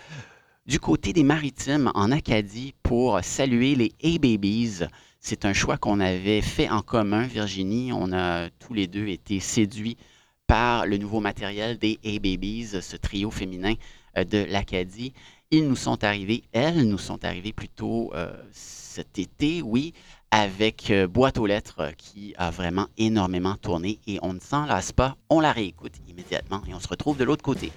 du 0.65 0.77
côté 0.77 1.13
des 1.13 1.23
Maritimes, 1.23 1.89
en 1.95 2.11
Acadie, 2.11 2.73
pour 2.83 3.23
saluer 3.23 3.75
les 3.75 3.93
A-Babies. 4.03 4.81
C'est 5.21 5.45
un 5.45 5.53
choix 5.53 5.77
qu'on 5.77 6.01
avait 6.01 6.41
fait 6.41 6.69
en 6.69 6.81
commun, 6.81 7.21
Virginie. 7.21 7.93
On 7.93 8.11
a 8.11 8.49
tous 8.49 8.73
les 8.73 8.87
deux 8.87 9.07
été 9.07 9.39
séduits 9.39 9.95
par 10.47 10.85
le 10.85 10.97
nouveau 10.97 11.21
matériel 11.21 11.77
des 11.77 11.97
A-Babies, 12.03 12.81
ce 12.81 12.97
trio 12.97 13.31
féminin 13.31 13.75
euh, 14.17 14.25
de 14.25 14.45
l'Acadie. 14.49 15.13
Ils 15.49 15.65
nous 15.65 15.77
sont 15.77 16.03
arrivés, 16.03 16.43
elles 16.51 16.89
nous 16.89 16.97
sont 16.97 17.23
arrivées 17.23 17.51
plutôt 17.51 18.13
cet 18.53 19.19
été, 19.19 19.61
oui, 19.61 19.93
avec 20.31 20.89
euh, 20.89 21.07
Boîte 21.07 21.37
aux 21.37 21.45
lettres 21.45 21.81
euh, 21.81 21.91
qui 21.97 22.33
a 22.37 22.49
vraiment 22.49 22.87
énormément 22.97 23.55
tourné 23.55 23.99
et 24.07 24.17
on 24.21 24.33
ne 24.33 24.39
s'en 24.39 24.65
lasse 24.65 24.91
pas. 24.91 25.17
On 25.29 25.39
la 25.39 25.51
réécoute 25.51 25.93
immédiatement 26.07 26.61
et 26.67 26.73
on 26.73 26.79
se 26.79 26.87
retrouve 26.87 27.17
de 27.17 27.23
l'autre 27.23 27.43
côté. 27.43 27.71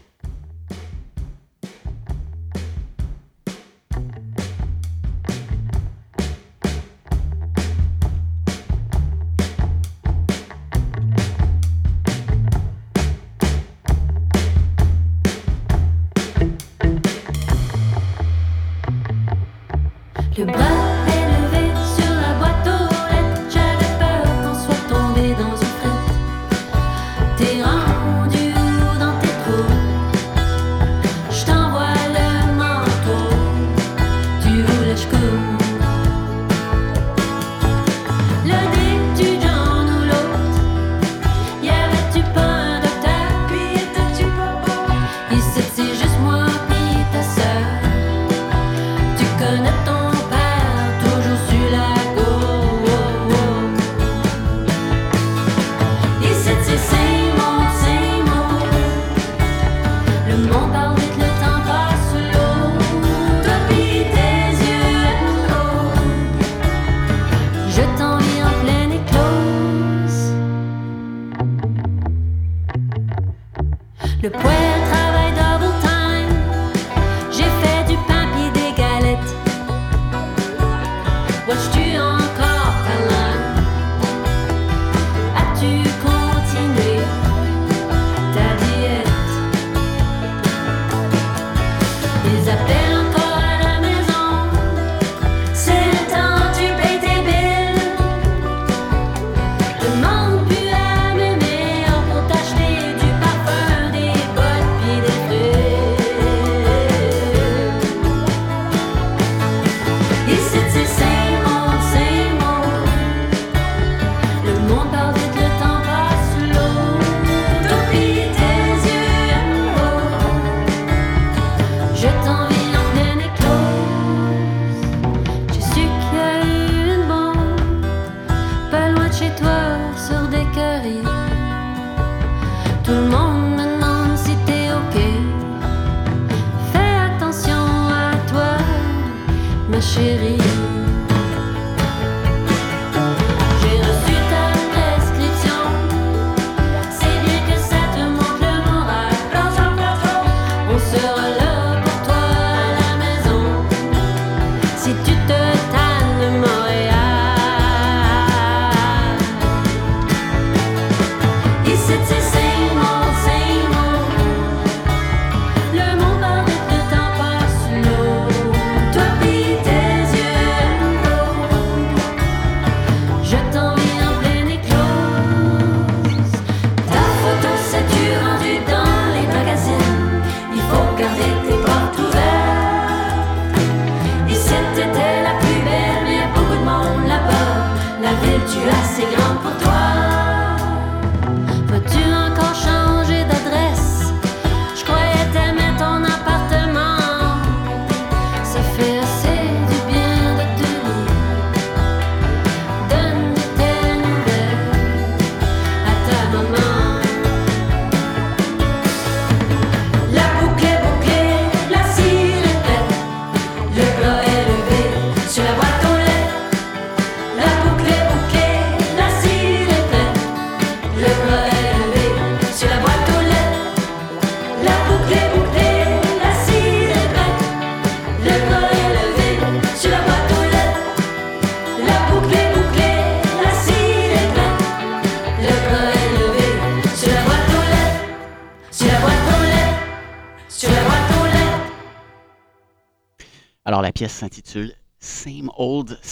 La 188.04 188.12
ville, 188.16 188.38
tu 188.52 188.58
as 188.68 188.82
assez 188.82 189.16
grand 189.16 189.36
pour 189.36 189.56
toi. 189.56 189.63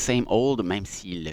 Same 0.03 0.25
Old, 0.27 0.65
même 0.65 0.85
si 0.85 1.29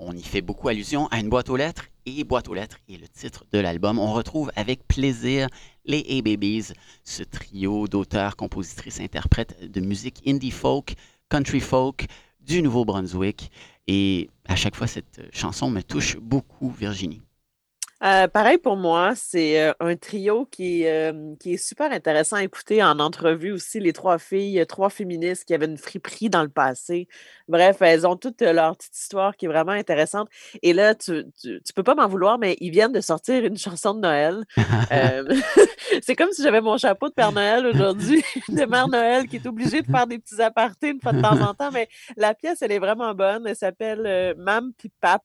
on 0.00 0.12
y 0.12 0.22
fait 0.24 0.40
beaucoup 0.40 0.66
allusion 0.66 1.06
à 1.06 1.20
une 1.20 1.28
boîte 1.28 1.50
aux 1.50 1.56
lettres, 1.56 1.84
et 2.04 2.24
boîte 2.24 2.48
aux 2.48 2.54
lettres 2.54 2.80
est 2.88 2.96
le 2.96 3.06
titre 3.06 3.44
de 3.52 3.60
l'album. 3.60 4.00
On 4.00 4.12
retrouve 4.12 4.50
avec 4.56 4.88
plaisir 4.88 5.46
les 5.84 6.04
A-Babies, 6.18 6.72
ce 7.04 7.22
trio 7.22 7.86
d'auteurs, 7.86 8.34
compositrices, 8.34 8.98
interprètes 8.98 9.70
de 9.70 9.80
musique 9.80 10.20
indie 10.26 10.50
folk, 10.50 10.94
country 11.28 11.60
folk 11.60 12.06
du 12.40 12.60
Nouveau-Brunswick. 12.60 13.52
Et 13.86 14.28
à 14.46 14.56
chaque 14.56 14.74
fois, 14.74 14.88
cette 14.88 15.22
chanson 15.32 15.70
me 15.70 15.80
touche 15.80 16.16
beaucoup, 16.16 16.70
Virginie. 16.72 17.22
Euh, 18.04 18.28
pareil 18.28 18.58
pour 18.58 18.76
moi, 18.76 19.14
c'est 19.16 19.60
euh, 19.60 19.72
un 19.80 19.96
trio 19.96 20.46
qui, 20.46 20.86
euh, 20.86 21.34
qui 21.40 21.54
est 21.54 21.56
super 21.56 21.90
intéressant 21.90 22.36
à 22.36 22.44
écouter 22.44 22.80
en 22.82 23.00
entrevue 23.00 23.50
aussi. 23.50 23.80
Les 23.80 23.92
trois 23.92 24.18
filles, 24.18 24.64
trois 24.68 24.88
féministes 24.88 25.44
qui 25.44 25.54
avaient 25.54 25.66
une 25.66 25.76
friperie 25.78 26.30
dans 26.30 26.42
le 26.42 26.48
passé. 26.48 27.08
Bref, 27.48 27.78
elles 27.80 28.06
ont 28.06 28.16
toute 28.16 28.40
leur 28.40 28.76
petite 28.76 28.96
histoire 28.96 29.36
qui 29.36 29.46
est 29.46 29.48
vraiment 29.48 29.72
intéressante. 29.72 30.28
Et 30.62 30.72
là, 30.72 30.94
tu, 30.94 31.24
tu, 31.42 31.72
peux 31.74 31.82
pas 31.82 31.96
m'en 31.96 32.06
vouloir, 32.06 32.38
mais 32.38 32.56
ils 32.60 32.70
viennent 32.70 32.92
de 32.92 33.00
sortir 33.00 33.44
une 33.44 33.58
chanson 33.58 33.94
de 33.94 34.00
Noël. 34.00 34.44
c'est 36.02 36.14
comme 36.14 36.30
si 36.30 36.42
j'avais 36.42 36.60
mon 36.60 36.76
chapeau 36.76 37.08
de 37.08 37.14
Père 37.14 37.32
Noël 37.32 37.66
aujourd'hui, 37.66 38.22
de 38.48 38.64
Mère 38.64 38.88
Noël 38.88 39.26
qui 39.26 39.36
est 39.36 39.46
obligée 39.46 39.82
de 39.82 39.90
faire 39.90 40.06
des 40.06 40.18
petits 40.20 40.40
apartés 40.40 40.90
une 40.90 41.00
fois 41.00 41.12
de 41.12 41.20
temps 41.20 41.40
en 41.40 41.52
temps. 41.52 41.72
Mais 41.72 41.88
la 42.16 42.34
pièce, 42.34 42.62
elle 42.62 42.72
est 42.72 42.78
vraiment 42.78 43.12
bonne. 43.14 43.44
Elle 43.46 43.56
s'appelle 43.56 44.34
Mam 44.38 44.72
Pipap. 44.74 45.24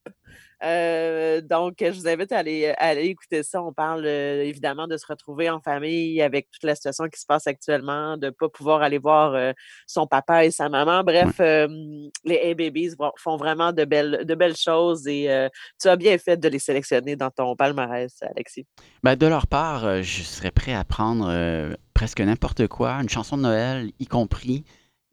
Euh, 0.63 1.41
donc, 1.41 1.75
je 1.79 1.91
vous 1.91 2.07
invite 2.07 2.31
à 2.31 2.39
aller, 2.39 2.73
aller 2.77 3.07
écouter 3.07 3.43
ça. 3.43 3.61
On 3.61 3.73
parle 3.73 4.05
euh, 4.05 4.43
évidemment 4.43 4.87
de 4.87 4.95
se 4.97 5.05
retrouver 5.05 5.49
en 5.49 5.59
famille 5.59 6.21
avec 6.21 6.49
toute 6.51 6.63
la 6.63 6.75
situation 6.75 7.07
qui 7.09 7.19
se 7.19 7.25
passe 7.25 7.47
actuellement, 7.47 8.17
de 8.17 8.27
ne 8.27 8.31
pas 8.31 8.47
pouvoir 8.49 8.81
aller 8.81 8.97
voir 8.97 9.33
euh, 9.33 9.51
son 9.87 10.07
papa 10.07 10.45
et 10.45 10.51
sa 10.51 10.69
maman. 10.69 11.03
Bref, 11.03 11.39
les 11.39 12.51
A-Babies 12.51 12.95
font 13.17 13.37
vraiment 13.37 13.73
de 13.73 13.85
belles, 13.85 14.23
de 14.25 14.35
belles 14.35 14.55
choses 14.55 15.07
et 15.07 15.49
tu 15.81 15.87
as 15.87 15.95
bien 15.95 16.17
fait 16.17 16.37
de 16.37 16.47
les 16.47 16.59
sélectionner 16.59 17.15
dans 17.15 17.29
ton 17.29 17.55
palmarès, 17.55 18.13
Alexis. 18.21 18.65
Ben, 19.03 19.15
de 19.15 19.27
leur 19.27 19.47
part, 19.47 20.01
je 20.01 20.23
serais 20.23 20.51
prêt 20.51 20.73
à 20.73 20.83
prendre 20.83 21.75
presque 21.93 22.21
n'importe 22.21 22.67
quoi, 22.67 22.93
une 23.01 23.09
chanson 23.09 23.37
de 23.37 23.43
Noël 23.43 23.91
y 23.99 24.05
compris. 24.05 24.63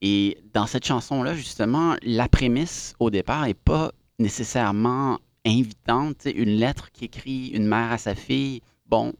Et 0.03 0.38
dans 0.55 0.66
cette 0.66 0.86
chanson-là, 0.86 1.34
justement, 1.34 1.96
la 2.03 2.28
prémisse 2.28 2.94
au 3.01 3.11
départ 3.11 3.44
n'est 3.44 3.55
pas 3.55 3.92
nécessairement 4.18 5.18
invitante, 5.47 6.26
une 6.34 6.51
lettre 6.51 6.91
qui 6.93 7.07
écrit 7.07 7.49
une 7.49 7.66
mère 7.66 7.93
à 7.93 7.99
sa 7.99 8.14
fille, 8.14 8.62
bon, 8.86 9.14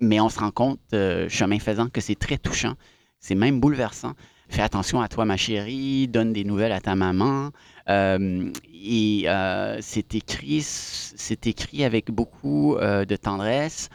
mais 0.00 0.20
on 0.20 0.28
se 0.28 0.38
rend 0.38 0.50
compte, 0.50 0.80
euh, 0.92 1.28
chemin 1.28 1.58
faisant, 1.58 1.88
que 1.88 2.00
c'est 2.00 2.14
très 2.14 2.38
touchant, 2.38 2.74
c'est 3.20 3.34
même 3.34 3.60
bouleversant. 3.60 4.12
Fais 4.48 4.62
attention 4.62 5.00
à 5.00 5.08
toi, 5.08 5.24
ma 5.24 5.36
chérie, 5.36 6.06
donne 6.06 6.32
des 6.32 6.44
nouvelles 6.44 6.72
à 6.72 6.80
ta 6.80 6.94
maman. 6.94 7.50
Euh, 7.88 8.50
et 8.72 9.24
euh, 9.26 9.78
c'est 9.80 10.14
écrit, 10.14 10.60
c'est 10.62 11.46
écrit 11.46 11.84
avec 11.84 12.10
beaucoup 12.10 12.76
de 12.78 13.16
tendresse. 13.16 13.88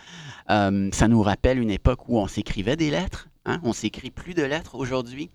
ça 0.48 1.08
nous 1.08 1.22
rappelle 1.22 1.60
une 1.60 1.70
époque 1.70 2.10
où 2.10 2.18
on 2.18 2.28
s'écrivait 2.28 2.76
des 2.76 2.90
lettres. 2.90 3.30
Hein? 3.46 3.62
On 3.64 3.74
s'écrit 3.74 4.10
plus 4.10 4.34
de 4.34 4.44
lettres 4.44 4.76
aujourd'hui. 4.76 5.30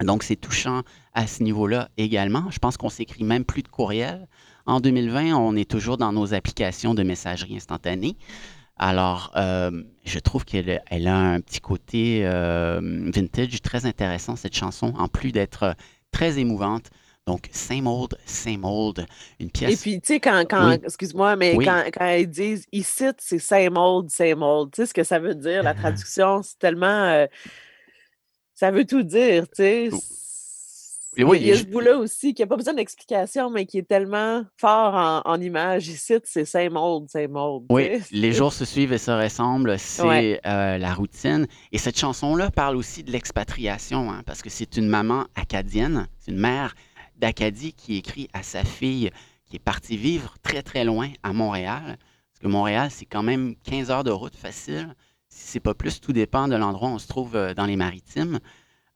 Donc, 0.00 0.22
c'est 0.22 0.36
touchant 0.36 0.82
à 1.14 1.26
ce 1.26 1.42
niveau-là 1.42 1.88
également. 1.96 2.50
Je 2.50 2.58
pense 2.58 2.76
qu'on 2.76 2.88
s'écrit 2.88 3.24
même 3.24 3.44
plus 3.44 3.62
de 3.62 3.68
courriels. 3.68 4.28
En 4.66 4.80
2020, 4.80 5.34
on 5.34 5.56
est 5.56 5.70
toujours 5.70 5.96
dans 5.96 6.12
nos 6.12 6.34
applications 6.34 6.94
de 6.94 7.02
messagerie 7.02 7.56
instantanée. 7.56 8.16
Alors, 8.76 9.30
euh, 9.36 9.84
je 10.04 10.18
trouve 10.18 10.44
qu'elle 10.44 10.82
elle 10.90 11.06
a 11.06 11.16
un 11.16 11.40
petit 11.40 11.60
côté 11.60 12.22
euh, 12.24 12.80
vintage 13.14 13.60
très 13.62 13.86
intéressant, 13.86 14.36
cette 14.36 14.56
chanson, 14.56 14.92
en 14.98 15.08
plus 15.08 15.32
d'être 15.32 15.76
très 16.10 16.38
émouvante. 16.38 16.90
Donc, 17.26 17.48
same 17.52 17.86
old, 17.86 18.18
same 18.26 18.64
old, 18.64 19.06
une 19.40 19.50
pièce. 19.50 19.72
Et 19.72 19.76
puis, 19.76 20.00
tu 20.00 20.14
sais, 20.14 20.20
quand, 20.20 20.44
quand 20.48 20.72
excuse-moi, 20.72 21.36
mais 21.36 21.56
quand, 21.56 21.84
quand, 21.92 22.10
ils 22.10 22.28
disent 22.28 22.66
ici, 22.70 23.04
c'est 23.18 23.38
same 23.38 23.78
old, 23.78 24.10
same 24.10 24.42
old, 24.42 24.72
tu 24.72 24.82
sais 24.82 24.86
ce 24.86 24.94
que 24.94 25.04
ça 25.04 25.18
veut 25.18 25.34
dire, 25.34 25.62
la 25.62 25.70
ah. 25.70 25.74
traduction, 25.74 26.42
c'est 26.42 26.58
tellement. 26.58 26.86
Euh, 26.86 27.26
ça 28.54 28.70
veut 28.70 28.84
tout 28.84 29.02
dire, 29.02 29.44
tu 29.48 29.54
sais. 29.54 29.90
Oui, 31.18 31.38
il 31.40 31.46
y 31.46 31.52
a 31.52 31.56
ce 31.56 31.64
bout-là 31.64 31.96
aussi 31.96 32.34
qui 32.34 32.42
n'a 32.42 32.46
pas 32.46 32.56
besoin 32.56 32.74
d'explication, 32.74 33.50
mais 33.50 33.66
qui 33.66 33.78
est 33.78 33.88
tellement 33.88 34.44
fort 34.56 34.94
en, 34.94 35.22
en 35.24 35.40
image. 35.40 35.88
Ici, 35.88 36.14
c'est 36.24 36.44
same 36.44 36.76
old, 36.76 37.08
same 37.08 37.36
old. 37.36 37.64
Oui, 37.70 38.00
les 38.10 38.32
jours 38.32 38.52
se 38.52 38.64
suivent 38.64 38.92
et 38.92 38.98
se 38.98 39.10
ressemblent, 39.10 39.78
c'est 39.78 40.40
euh, 40.46 40.78
la 40.78 40.94
routine. 40.94 41.46
Et 41.72 41.78
cette 41.78 41.98
chanson-là 41.98 42.50
parle 42.50 42.76
aussi 42.76 43.04
de 43.04 43.12
l'expatriation, 43.12 44.10
hein, 44.10 44.22
parce 44.26 44.42
que 44.42 44.50
c'est 44.50 44.76
une 44.76 44.88
maman 44.88 45.24
acadienne, 45.34 46.08
c'est 46.18 46.32
une 46.32 46.38
mère 46.38 46.74
d'Acadie 47.16 47.72
qui 47.72 47.96
écrit 47.96 48.28
à 48.32 48.42
sa 48.42 48.64
fille 48.64 49.10
qui 49.46 49.56
est 49.56 49.60
partie 49.60 49.96
vivre 49.96 50.36
très, 50.42 50.62
très 50.62 50.84
loin 50.84 51.10
à 51.22 51.32
Montréal. 51.32 51.98
Parce 52.32 52.40
que 52.40 52.48
Montréal, 52.48 52.88
c'est 52.90 53.04
quand 53.04 53.22
même 53.22 53.54
15 53.64 53.90
heures 53.90 54.04
de 54.04 54.10
route 54.10 54.36
facile. 54.36 54.94
Si 55.28 55.48
c'est 55.48 55.60
pas 55.60 55.74
plus, 55.74 56.00
tout 56.00 56.12
dépend 56.12 56.48
de 56.48 56.56
l'endroit 56.56 56.88
où 56.88 56.92
on 56.92 56.98
se 56.98 57.08
trouve 57.08 57.36
euh, 57.36 57.54
dans 57.54 57.66
les 57.66 57.76
maritimes. 57.76 58.40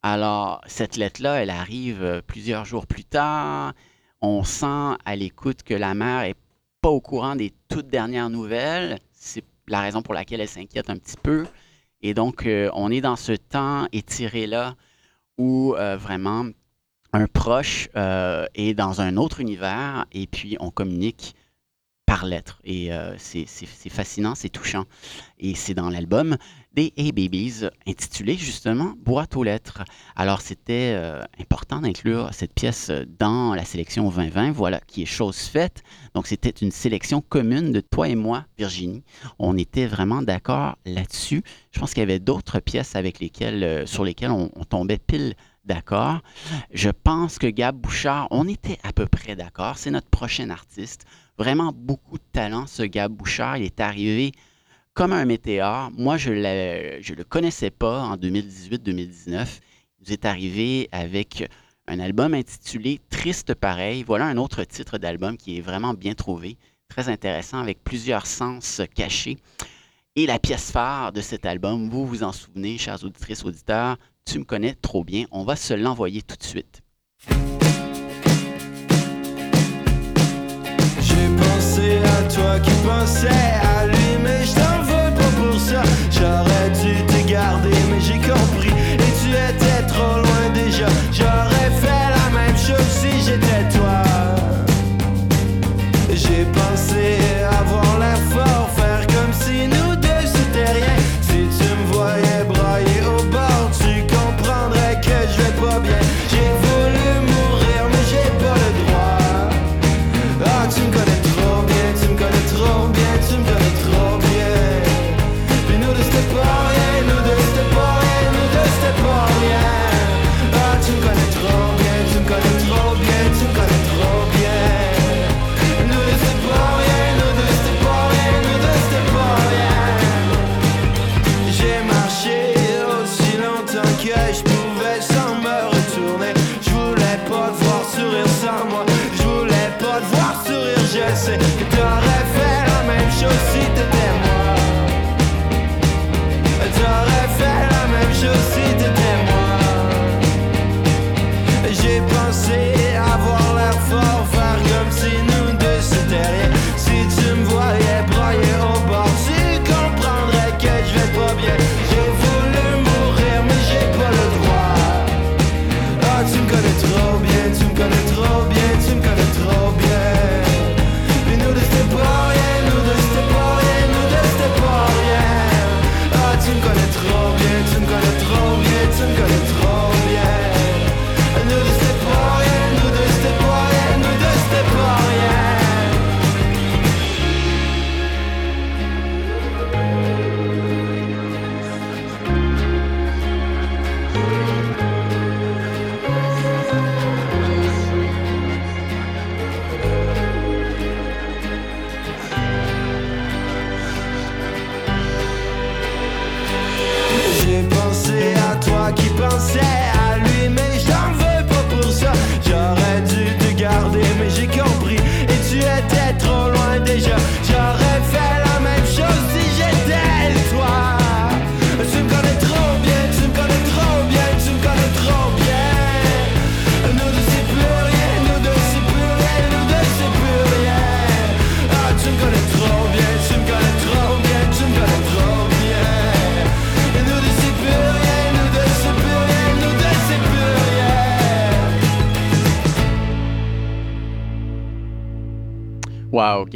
Alors, 0.03 0.61
cette 0.67 0.97
lettre-là, 0.97 1.43
elle 1.43 1.51
arrive 1.51 2.03
euh, 2.05 2.21
plusieurs 2.25 2.65
jours 2.65 2.87
plus 2.87 3.05
tard. 3.05 3.73
On 4.21 4.45
sent 4.45 4.97
à 5.05 5.17
l'écoute 5.17 5.65
que 5.65 5.75
la 5.75 5.95
mère 5.95 6.23
est 6.23 6.37
pas 6.81 6.89
au 6.89 7.01
courant 7.01 7.35
des 7.35 7.53
toutes 7.69 7.89
dernières 7.89 8.31
nouvelles. 8.31 9.01
C'est 9.13 9.45
la 9.67 9.81
raison 9.81 10.03
pour 10.03 10.15
laquelle 10.15 10.41
elle 10.41 10.49
s'inquiète 10.49 10.89
un 10.89 10.97
petit 10.97 11.17
peu. 11.21 11.47
Et 12.01 12.15
donc, 12.15 12.47
euh, 12.47 12.71
on 12.75 12.93
est 12.93 13.01
dans 13.01 13.17
ce 13.17 13.33
temps 13.33 13.89
étiré-là 13.91 14.77
où 15.37 15.75
euh, 15.75 15.97
vraiment 15.97 16.47
un 17.13 17.27
proche 17.27 17.89
est 17.95 18.75
dans 18.75 19.01
un 19.01 19.17
autre 19.17 19.41
univers 19.41 20.05
et 20.13 20.27
puis 20.27 20.59
on 20.61 20.71
communique 20.71 21.35
par 22.05 22.27
lettre. 22.27 22.61
Et 22.65 22.91
c'est 23.17 23.47
fascinant, 23.89 24.35
c'est 24.35 24.51
touchant. 24.51 24.85
Et 25.39 25.55
c'est 25.55 25.73
dans 25.73 25.89
l'album 25.89 26.37
des 26.73 26.93
A-Babies, 26.99 27.65
intitulé 27.87 28.37
justement 28.37 28.95
Boîte 29.05 29.37
aux 29.37 29.43
lettres. 29.43 29.83
Alors, 30.17 30.41
c'était 30.41 30.93
euh, 30.95 31.23
important 31.41 31.81
d'inclure 31.81 32.29
cette 32.33 32.55
pièce 32.55 32.91
dans 33.19 33.55
la 33.55 33.65
sélection 33.65 34.09
2020, 34.09 34.53
voilà, 34.53 34.81
qui 34.87 35.03
est 35.03 35.07
chose 35.07 35.39
faite. 35.39 35.83
Donc, 36.15 36.27
c'était 36.27 36.51
une 36.51 36.71
sélection 36.71 37.21
commune 37.21 37.73
de 37.73 37.81
toi 37.81 38.09
et 38.09 38.15
moi, 38.15 38.45
Virginie. 38.59 39.03
On 39.39 39.57
était 39.57 39.87
vraiment 39.87 40.23
d'accord 40.23 40.77
là-dessus. 40.85 41.43
Je 41.73 41.81
pense 41.81 41.95
qu'il 41.95 42.01
y 42.01 42.05
avait 42.05 42.21
d'autres 42.21 42.61
pièces 42.61 42.97
avec 42.97 43.21
lesquelles, 43.21 43.65
euh, 43.65 43.87
sur 43.87 44.05
lesquelles 44.05 44.31
on 44.31 44.49
tombait 44.69 44.99
pile 44.99 45.35
d'accord. 45.69 46.21
Je 46.73 46.91
pense 46.91 47.39
que 47.39 47.47
Gab 47.47 47.77
Bouchard, 47.77 48.27
on 48.31 48.49
était 48.49 48.79
à 48.83 48.93
peu 48.93 49.07
près 49.07 49.37
d'accord. 49.37 49.79
C'est 49.79 49.91
notre 49.91 50.09
prochain 50.09 50.51
artiste. 50.51 51.05
Vraiment 51.37 51.73
beaucoup 51.73 52.19
de 52.19 52.25
talent, 52.33 52.67
ce 52.67 52.83
Gab 52.83 53.13
Bouchard. 53.13 53.59
Il 53.59 53.65
est 53.65 53.81
arrivé 53.81 54.33
comme 54.99 55.13
un 55.13 55.27
météore. 55.27 55.93
Moi, 55.97 56.17
je 56.17 56.31
ne 56.33 57.15
le 57.15 57.23
connaissais 57.23 57.71
pas 57.71 58.01
en 58.01 58.17
2018-2019. 58.17 59.29
Il 59.31 60.05
nous 60.05 60.13
est 60.13 60.25
arrivé 60.25 60.89
avec 60.91 61.49
un 61.87 62.01
album 62.01 62.35
intitulé 62.35 63.01
Triste 63.09 63.55
pareil. 63.55 64.03
Voilà 64.03 64.27
un 64.27 64.37
autre 64.37 64.65
titre 64.65 64.99
d'album 64.99 65.37
qui 65.37 65.57
est 65.57 65.61
vraiment 65.61 65.95
bien 65.95 66.15
trouvé, 66.15 66.57
très 66.89 67.09
intéressant, 67.09 67.59
avec 67.59 67.85
plusieurs 67.85 68.27
sens 68.27 68.83
cachés. 68.93 69.37
Et 70.17 70.27
la 70.27 70.41
pièce 70.41 70.73
phare 70.73 71.13
de 71.13 71.21
cet 71.21 71.47
album, 71.47 71.89
vous 71.89 72.05
vous 72.05 72.25
en 72.25 72.33
souvenez, 72.33 72.77
chers 72.77 73.05
auditrices, 73.05 73.45
auditeurs, 73.45 73.99
tu 74.25 74.41
me 74.41 74.45
connais 74.45 74.75
trop 74.75 75.05
bien. 75.05 75.27
On 75.31 75.45
va 75.45 75.55
se 75.55 75.75
l'envoyer 75.75 76.23
tout 76.23 76.37
de 76.37 76.43
suite. 76.43 76.83
J'ai 81.01 81.29
pensé 81.39 81.99
à 81.99 82.23
toi 82.29 82.59
qui 82.59 82.73
pensais 82.85 83.68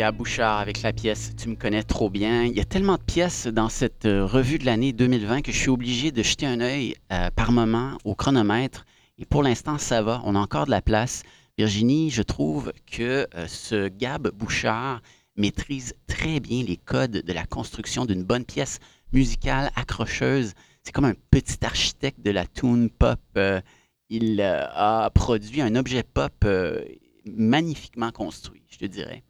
Gab 0.03 0.17
Bouchard 0.17 0.59
avec 0.59 0.83
la 0.83 0.93
pièce 0.93 1.31
Tu 1.37 1.49
me 1.49 1.55
connais 1.55 1.85
trop 1.85 2.11
bien. 2.11 2.43
Il 2.43 2.57
y 2.57 2.61
a 2.61 2.65
tellement 2.65 2.97
de 2.97 3.03
pièces 3.03 3.47
dans 3.47 3.69
cette 3.69 4.05
euh, 4.05 4.27
revue 4.27 4.59
de 4.59 4.67
l'année 4.67 4.93
2020 4.93 5.43
que 5.43 5.53
je 5.53 5.57
suis 5.57 5.69
obligé 5.69 6.11
de 6.11 6.25
jeter 6.25 6.45
un 6.45 6.61
œil 6.61 6.97
euh, 7.13 7.31
par 7.31 7.53
moment 7.53 7.97
au 8.05 8.17
chronomètre. 8.17 8.85
Et 9.19 9.25
pour 9.25 9.45
l'instant, 9.45 9.79
ça 9.79 10.03
va. 10.03 10.21
On 10.25 10.35
a 10.35 10.41
encore 10.41 10.67
de 10.67 10.73
la 10.73 10.83
place. 10.83 11.23
Virginie, 11.57 12.11
je 12.11 12.23
trouve 12.23 12.73
que 12.85 13.29
euh, 13.37 13.47
ce 13.47 13.87
Gab 13.87 14.29
Bouchard 14.35 15.03
maîtrise 15.37 15.95
très 16.09 16.41
bien 16.41 16.65
les 16.65 16.79
codes 16.79 17.23
de 17.25 17.33
la 17.33 17.47
construction 17.47 18.05
d'une 18.05 18.25
bonne 18.25 18.45
pièce 18.45 18.81
musicale 19.13 19.71
accrocheuse. 19.77 20.55
C'est 20.83 20.91
comme 20.91 21.05
un 21.05 21.15
petit 21.31 21.65
architecte 21.65 22.21
de 22.21 22.33
la 22.33 22.45
tune 22.45 22.91
pop. 22.91 23.21
Il 24.11 24.41
a 24.41 25.09
produit 25.15 25.63
un 25.63 25.77
objet 25.77 26.03
pop 26.03 26.45
magnifiquement 27.25 28.11
construit, 28.11 28.65
je 28.69 28.79
te 28.79 28.87
dirais. 28.87 29.23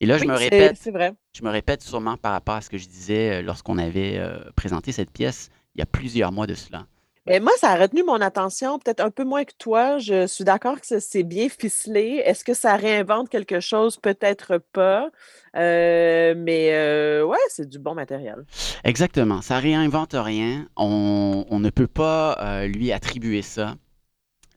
Et 0.00 0.06
là, 0.06 0.18
je 0.18 0.24
me 0.24 0.34
répète, 0.34 0.76
C'est 0.80 0.90
vrai. 0.90 1.14
je 1.36 1.42
me 1.42 1.50
répète 1.50 1.82
sûrement 1.82 2.16
par 2.16 2.32
rapport 2.32 2.56
à 2.56 2.60
ce 2.60 2.68
que 2.70 2.78
je 2.78 2.88
disais 2.88 3.38
euh, 3.38 3.42
lorsqu'on 3.42 3.78
avait 3.78 4.18
euh, 4.18 4.38
présenté 4.56 4.92
cette 4.92 5.10
pièce 5.10 5.50
il 5.74 5.80
y 5.80 5.82
a 5.82 5.86
plusieurs 5.86 6.30
mois 6.32 6.46
de 6.46 6.54
cela. 6.54 6.86
Mais 7.26 7.40
moi, 7.40 7.52
ça 7.58 7.70
a 7.70 7.76
retenu 7.76 8.02
mon 8.02 8.20
attention, 8.20 8.78
peut-être 8.78 9.00
un 9.00 9.10
peu 9.10 9.24
moins 9.24 9.44
que 9.44 9.54
toi. 9.58 9.96
Je 9.98 10.26
suis 10.26 10.44
d'accord 10.44 10.78
que 10.78 11.00
c'est 11.00 11.22
bien 11.22 11.48
ficelé. 11.48 12.22
Est-ce 12.22 12.44
que 12.44 12.52
ça 12.52 12.76
réinvente 12.76 13.30
quelque 13.30 13.60
chose? 13.60 13.96
Peut-être 13.96 14.58
pas. 14.72 15.08
Euh, 15.56 16.34
mais 16.36 16.74
euh, 16.74 17.24
ouais, 17.24 17.38
c'est 17.48 17.66
du 17.66 17.78
bon 17.78 17.94
matériel. 17.94 18.44
Exactement, 18.84 19.40
ça 19.40 19.58
réinvente 19.58 20.12
rien. 20.12 20.68
On, 20.76 21.46
on 21.48 21.60
ne 21.60 21.70
peut 21.70 21.86
pas 21.86 22.36
euh, 22.42 22.66
lui 22.66 22.92
attribuer 22.92 23.40
ça. 23.40 23.76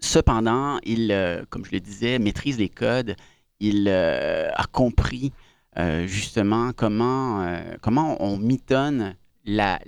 Cependant, 0.01 0.79
il, 0.83 1.45
comme 1.49 1.63
je 1.65 1.71
le 1.71 1.79
disais, 1.79 2.19
maîtrise 2.19 2.59
les 2.59 2.69
codes. 2.69 3.15
Il 3.59 3.87
euh, 3.87 4.49
a 4.53 4.65
compris 4.65 5.31
euh, 5.77 6.05
justement 6.07 6.71
comment, 6.73 7.41
euh, 7.41 7.75
comment 7.81 8.21
on 8.21 8.37
mitonne 8.37 9.15
la, 9.45 9.79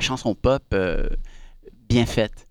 chanson 0.00 0.34
pop 0.34 0.74
bien 1.88 2.06
faite. 2.06 2.46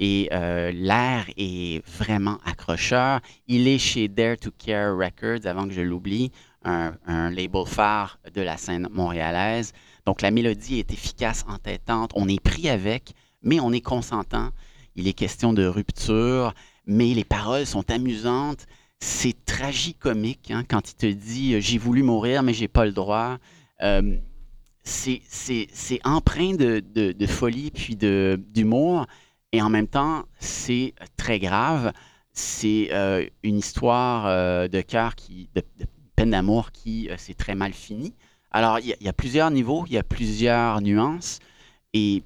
Et 0.00 0.28
l'air 0.30 1.26
est 1.36 1.84
vraiment 1.86 2.38
accrocheur. 2.44 3.20
Il 3.46 3.68
est 3.68 3.78
chez 3.78 4.08
Dare 4.08 4.36
to 4.36 4.50
Care 4.58 4.96
Records, 4.96 5.46
avant 5.46 5.66
que 5.66 5.74
je 5.74 5.80
l'oublie, 5.80 6.32
un 6.64 7.30
label 7.30 7.66
phare 7.66 8.18
de 8.34 8.42
la 8.42 8.56
scène 8.56 8.88
montréalaise. 8.90 9.72
Donc 10.06 10.22
la 10.22 10.30
mélodie 10.30 10.78
est 10.80 10.92
efficace, 10.92 11.44
entêtante. 11.48 12.10
On 12.14 12.28
est 12.28 12.40
pris 12.40 12.68
avec, 12.68 13.12
mais 13.42 13.60
on 13.60 13.72
est 13.72 13.80
consentant. 13.80 14.50
Il 14.96 15.06
est 15.06 15.12
question 15.12 15.52
de 15.52 15.64
rupture, 15.64 16.54
mais 16.86 17.14
les 17.14 17.24
paroles 17.24 17.66
sont 17.66 17.88
amusantes. 17.90 18.66
C'est 19.00 19.44
tragicomique 19.44 20.50
hein, 20.50 20.64
quand 20.68 20.90
il 20.90 20.94
te 20.94 21.06
dit 21.06 21.54
euh, 21.54 21.60
J'ai 21.60 21.78
voulu 21.78 22.02
mourir, 22.02 22.42
mais 22.42 22.52
j'ai 22.52 22.68
pas 22.68 22.84
le 22.84 22.92
droit. 22.92 23.38
Euh, 23.82 24.16
c'est 24.84 25.20
empreint 26.04 26.54
de, 26.54 27.26
folie 27.26 27.70
puis 27.70 27.94
d'humour. 27.96 29.06
Et 29.52 29.62
en 29.62 29.70
même 29.70 29.86
temps, 29.86 30.24
c'est 30.40 30.94
très 31.16 31.38
grave. 31.38 31.92
C'est 32.32 32.88
euh, 32.92 33.26
une 33.42 33.58
histoire 33.58 34.68
de 34.68 34.80
cœur 34.80 35.14
qui, 35.14 35.50
de, 35.54 35.62
peine 36.16 36.30
d'amour 36.30 36.72
qui 36.72 37.08
s'est 37.18 37.34
très 37.34 37.54
mal 37.54 37.72
finie. 37.74 38.14
Alors, 38.50 38.78
il 38.78 38.96
y, 39.00 39.08
a- 39.08 39.12
plusieurs 39.12 39.50
niveaux, 39.50 39.84
il 39.88 39.92
y 39.92 39.98
a 39.98 40.02
plusieurs 40.02 40.80
nuances. 40.80 41.38
Et 41.92 42.22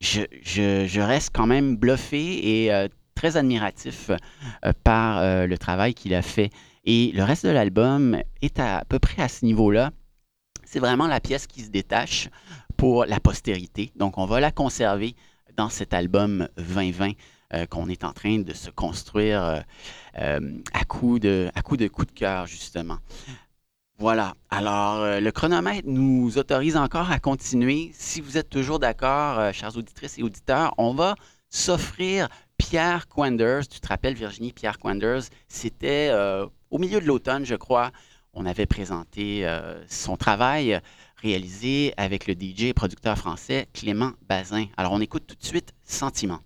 je, 0.00 0.22
je- 0.42 1.00
reste 1.00 1.30
quand 1.34 1.46
même 1.46 1.76
bluffé 1.76 2.64
et 2.64 2.88
très 3.16 3.36
admiratif 3.36 4.10
euh, 4.10 4.72
par 4.84 5.18
euh, 5.18 5.48
le 5.48 5.58
travail 5.58 5.94
qu'il 5.94 6.14
a 6.14 6.22
fait. 6.22 6.50
Et 6.84 7.10
le 7.14 7.24
reste 7.24 7.44
de 7.44 7.50
l'album 7.50 8.16
est 8.42 8.60
à, 8.60 8.84
peu 8.88 9.00
près 9.00 9.22
à 9.22 9.28
ce 9.28 9.44
niveau-là. 9.44 9.90
C'est 10.64 10.78
vraiment 10.78 11.08
la 11.08 11.18
pièce 11.18 11.48
qui 11.48 11.62
se 11.62 11.70
détache 11.70 12.28
pour 12.76 13.06
la 13.06 13.18
postérité. 13.18 13.90
Donc, 13.96 14.18
on 14.18 14.26
va 14.26 14.38
la 14.38 14.52
conserver 14.52 15.16
dans 15.56 15.68
cet 15.68 15.94
album 15.94 16.48
2020 16.58 17.12
euh, 17.54 17.66
qu'on 17.66 17.88
est 17.88 18.04
en 18.04 18.12
train 18.12 18.38
de 18.38 18.52
se 18.52 18.70
construire 18.70 19.64
à 20.14 20.84
coup 20.86 21.18
de, 21.18 21.50
à 21.54 21.62
coup 21.62 21.76
de 21.76 21.88
coup 21.88 22.04
de 22.04 22.12
cœur, 22.12 22.46
justement. 22.46 22.98
Voilà. 23.98 24.34
Alors, 24.50 25.20
le 25.20 25.30
chronomètre 25.30 25.88
nous 25.88 26.36
autorise 26.36 26.76
encore 26.76 27.10
à 27.10 27.18
continuer. 27.18 27.90
Si 27.94 28.20
vous 28.20 28.36
êtes 28.36 28.50
toujours 28.50 28.78
d'accord, 28.78 29.52
chers 29.54 29.76
auditrices 29.76 30.18
et 30.18 30.22
auditeurs, 30.22 30.74
on 30.76 30.92
va 30.92 31.14
s'offrir 31.48 32.28
Pierre 32.58 33.08
Quanders. 33.08 33.68
Tu 33.68 33.80
te 33.80 33.88
rappelles, 33.88 34.14
Virginie, 34.14 34.52
Pierre 34.52 34.78
Quanders, 34.78 35.22
c'était 35.48 36.08
euh, 36.10 36.46
au 36.70 36.78
milieu 36.78 37.00
de 37.00 37.06
l'automne, 37.06 37.44
je 37.44 37.54
crois. 37.54 37.90
On 38.32 38.44
avait 38.46 38.66
présenté 38.66 39.46
euh, 39.46 39.82
son 39.88 40.16
travail 40.16 40.80
réalisé 41.16 41.94
avec 41.96 42.26
le 42.26 42.34
DJ 42.34 42.64
et 42.64 42.74
producteur 42.74 43.16
français 43.16 43.68
Clément 43.72 44.12
Bazin. 44.28 44.66
Alors, 44.76 44.92
on 44.92 45.00
écoute 45.00 45.26
tout 45.26 45.36
de 45.36 45.44
suite 45.44 45.72
Sentiment. 45.84 46.40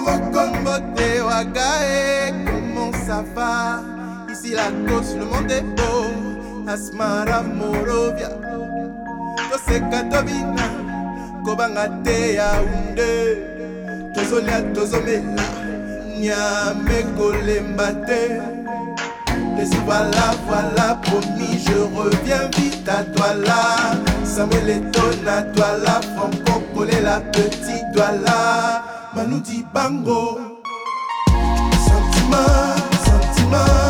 Sentiment, 0.00 0.32
moko, 0.32 0.46
mbote, 0.60 1.20
wagae, 1.20 2.32
comment 2.46 2.92
ça 3.06 3.24
va? 3.34 3.82
Ici 4.32 4.54
la 4.54 4.70
cause, 4.88 5.16
le 5.16 5.24
monde 5.24 5.50
est 5.50 5.62
beau, 5.62 6.68
Asmara, 6.68 7.42
Morovia, 7.42 8.28
toseka 9.50 10.04
tobina 10.10 10.66
kobanga 11.44 11.88
te 12.04 12.34
yaunde 12.34 13.10
tozolia 14.14 14.62
tozomela 14.74 15.42
nyame 16.20 17.04
kolemba 17.16 17.92
te. 18.06 18.40
Lesi 19.56 19.76
voilà 19.84 20.34
voilà 20.46 20.98
promis 21.02 21.58
je 21.66 21.78
reviens 21.96 22.48
vite 22.56 22.70
Samuel 24.24 24.70
Etona, 24.70 25.42
Douala, 25.54 26.00
Franco, 26.14 26.62
Collet, 26.74 27.00
la 27.02 27.20
petite 27.20 27.90
Douala, 27.92 28.30
Manu 28.30 28.69
banuti 29.14 29.66
bango. 29.74 30.38
Santima 31.86 32.44
santima 33.04 33.89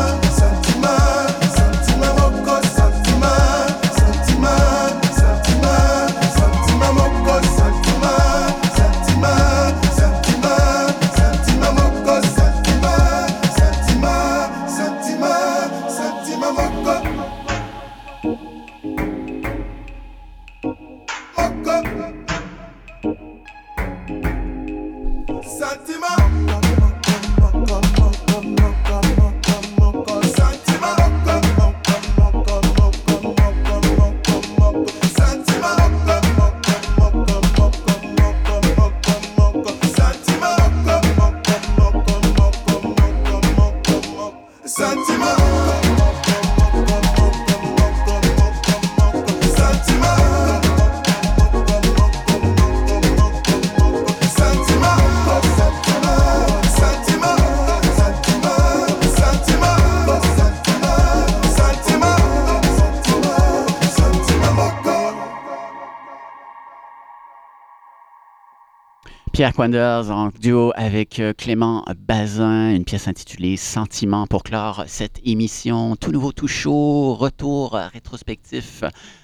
Pierre 69.33 69.53
Quanders 69.53 70.11
en 70.11 70.29
duo 70.29 70.73
avec 70.75 71.19
euh, 71.19 71.31
Clément 71.33 71.85
Bazin, 71.97 72.75
une 72.75 72.83
pièce 72.83 73.07
intitulée 73.07 73.55
Sentiment 73.55 74.27
pour 74.27 74.43
clore 74.43 74.83
cette 74.87 75.19
émission. 75.25 75.95
Tout 75.95 76.11
nouveau, 76.11 76.33
tout 76.33 76.49
chaud, 76.49 77.15
retour 77.15 77.73
rétrospectif 77.73 78.83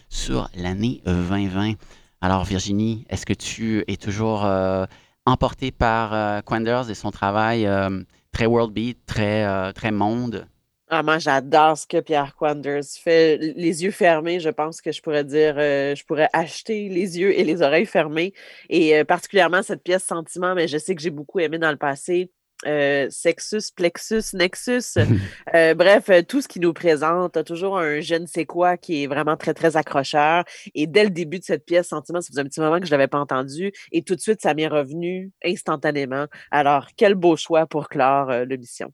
sur 0.10 0.50
l'année 0.56 1.02
2020. 1.06 1.74
Alors 2.22 2.46
Virginie, 2.46 3.06
est-ce 3.10 3.26
que 3.26 3.34
tu 3.34 3.84
es 3.88 3.98
toujours 3.98 4.46
euh, 4.46 4.86
emportée 5.26 5.72
par 5.72 6.14
euh, 6.14 6.42
Quanders 6.42 6.90
et 6.90 6.96
son 6.96 7.12
travail 7.12 7.68
euh, 7.68 8.02
très 8.32 8.46
world 8.46 8.74
beat, 8.74 8.98
très, 9.06 9.74
très 9.74 9.92
monde? 9.92 10.48
Ah, 10.90 11.04
moi, 11.04 11.18
j'adore 11.20 11.78
ce 11.78 11.86
que 11.86 12.00
Pierre 12.00 12.34
Quanders 12.36 12.86
fait. 13.04 13.38
Les 13.38 13.84
yeux 13.84 13.92
fermés, 13.92 14.40
je 14.40 14.50
pense 14.50 14.80
que 14.80 14.94
je 14.94 15.02
pourrais 15.02 15.26
dire, 15.26 15.56
euh, 15.58 15.96
je 15.96 16.06
pourrais 16.06 16.30
acheter 16.32 16.88
les 16.88 17.20
yeux 17.20 17.38
et 17.38 17.44
les 17.44 17.62
oreilles 17.62 17.86
fermées. 17.86 18.34
Et 18.70 18.96
euh, 18.98 19.04
particulièrement 19.04 19.62
cette 19.64 19.84
pièce 19.84 20.06
Sentiment, 20.06 20.56
mais 20.56 20.70
je 20.70 20.78
sais 20.78 20.96
que 20.96 21.02
j'ai 21.02 21.10
beaucoup 21.10 21.40
aimé 21.40 21.58
dans 21.58 21.72
le 21.72 21.78
passé. 21.78 22.32
Euh, 22.66 23.08
Sexus, 23.10 23.72
Plexus, 23.76 24.24
Nexus. 24.34 24.96
Euh, 25.56 25.74
bref, 25.74 26.10
euh, 26.10 26.22
tout 26.24 26.42
ce 26.42 26.48
qui 26.48 26.60
nous 26.60 26.74
présente 26.74 27.38
a 27.38 27.44
toujours 27.44 27.78
un 27.78 28.02
je 28.02 28.16
ne 28.16 28.26
sais 28.26 28.46
quoi 28.46 28.76
qui 28.76 29.04
est 29.04 29.08
vraiment 29.08 29.38
très, 29.38 29.54
très 29.54 29.78
accrocheur. 29.78 30.44
Et 30.76 30.88
dès 30.88 31.06
le 31.06 31.10
début 31.10 31.40
de 31.40 31.44
cette 31.46 31.66
pièce, 31.66 31.88
Sentiment, 31.88 32.20
ça 32.20 32.28
faisait 32.28 32.42
un 32.42 32.46
petit 32.46 32.60
moment 32.60 32.80
que 32.80 32.86
je 32.86 32.92
ne 32.92 32.98
l'avais 32.98 33.08
pas 33.08 33.20
entendu. 33.20 33.72
Et 33.94 34.02
tout 34.04 34.16
de 34.16 34.20
suite, 34.20 34.42
ça 34.42 34.54
m'est 34.54 34.68
revenu 34.68 35.32
instantanément. 35.44 36.26
Alors, 36.52 36.88
quel 36.98 37.16
beau 37.16 37.38
choix 37.38 37.66
pour 37.66 37.88
clore 37.88 38.30
euh, 38.30 38.46
l'émission. 38.46 38.92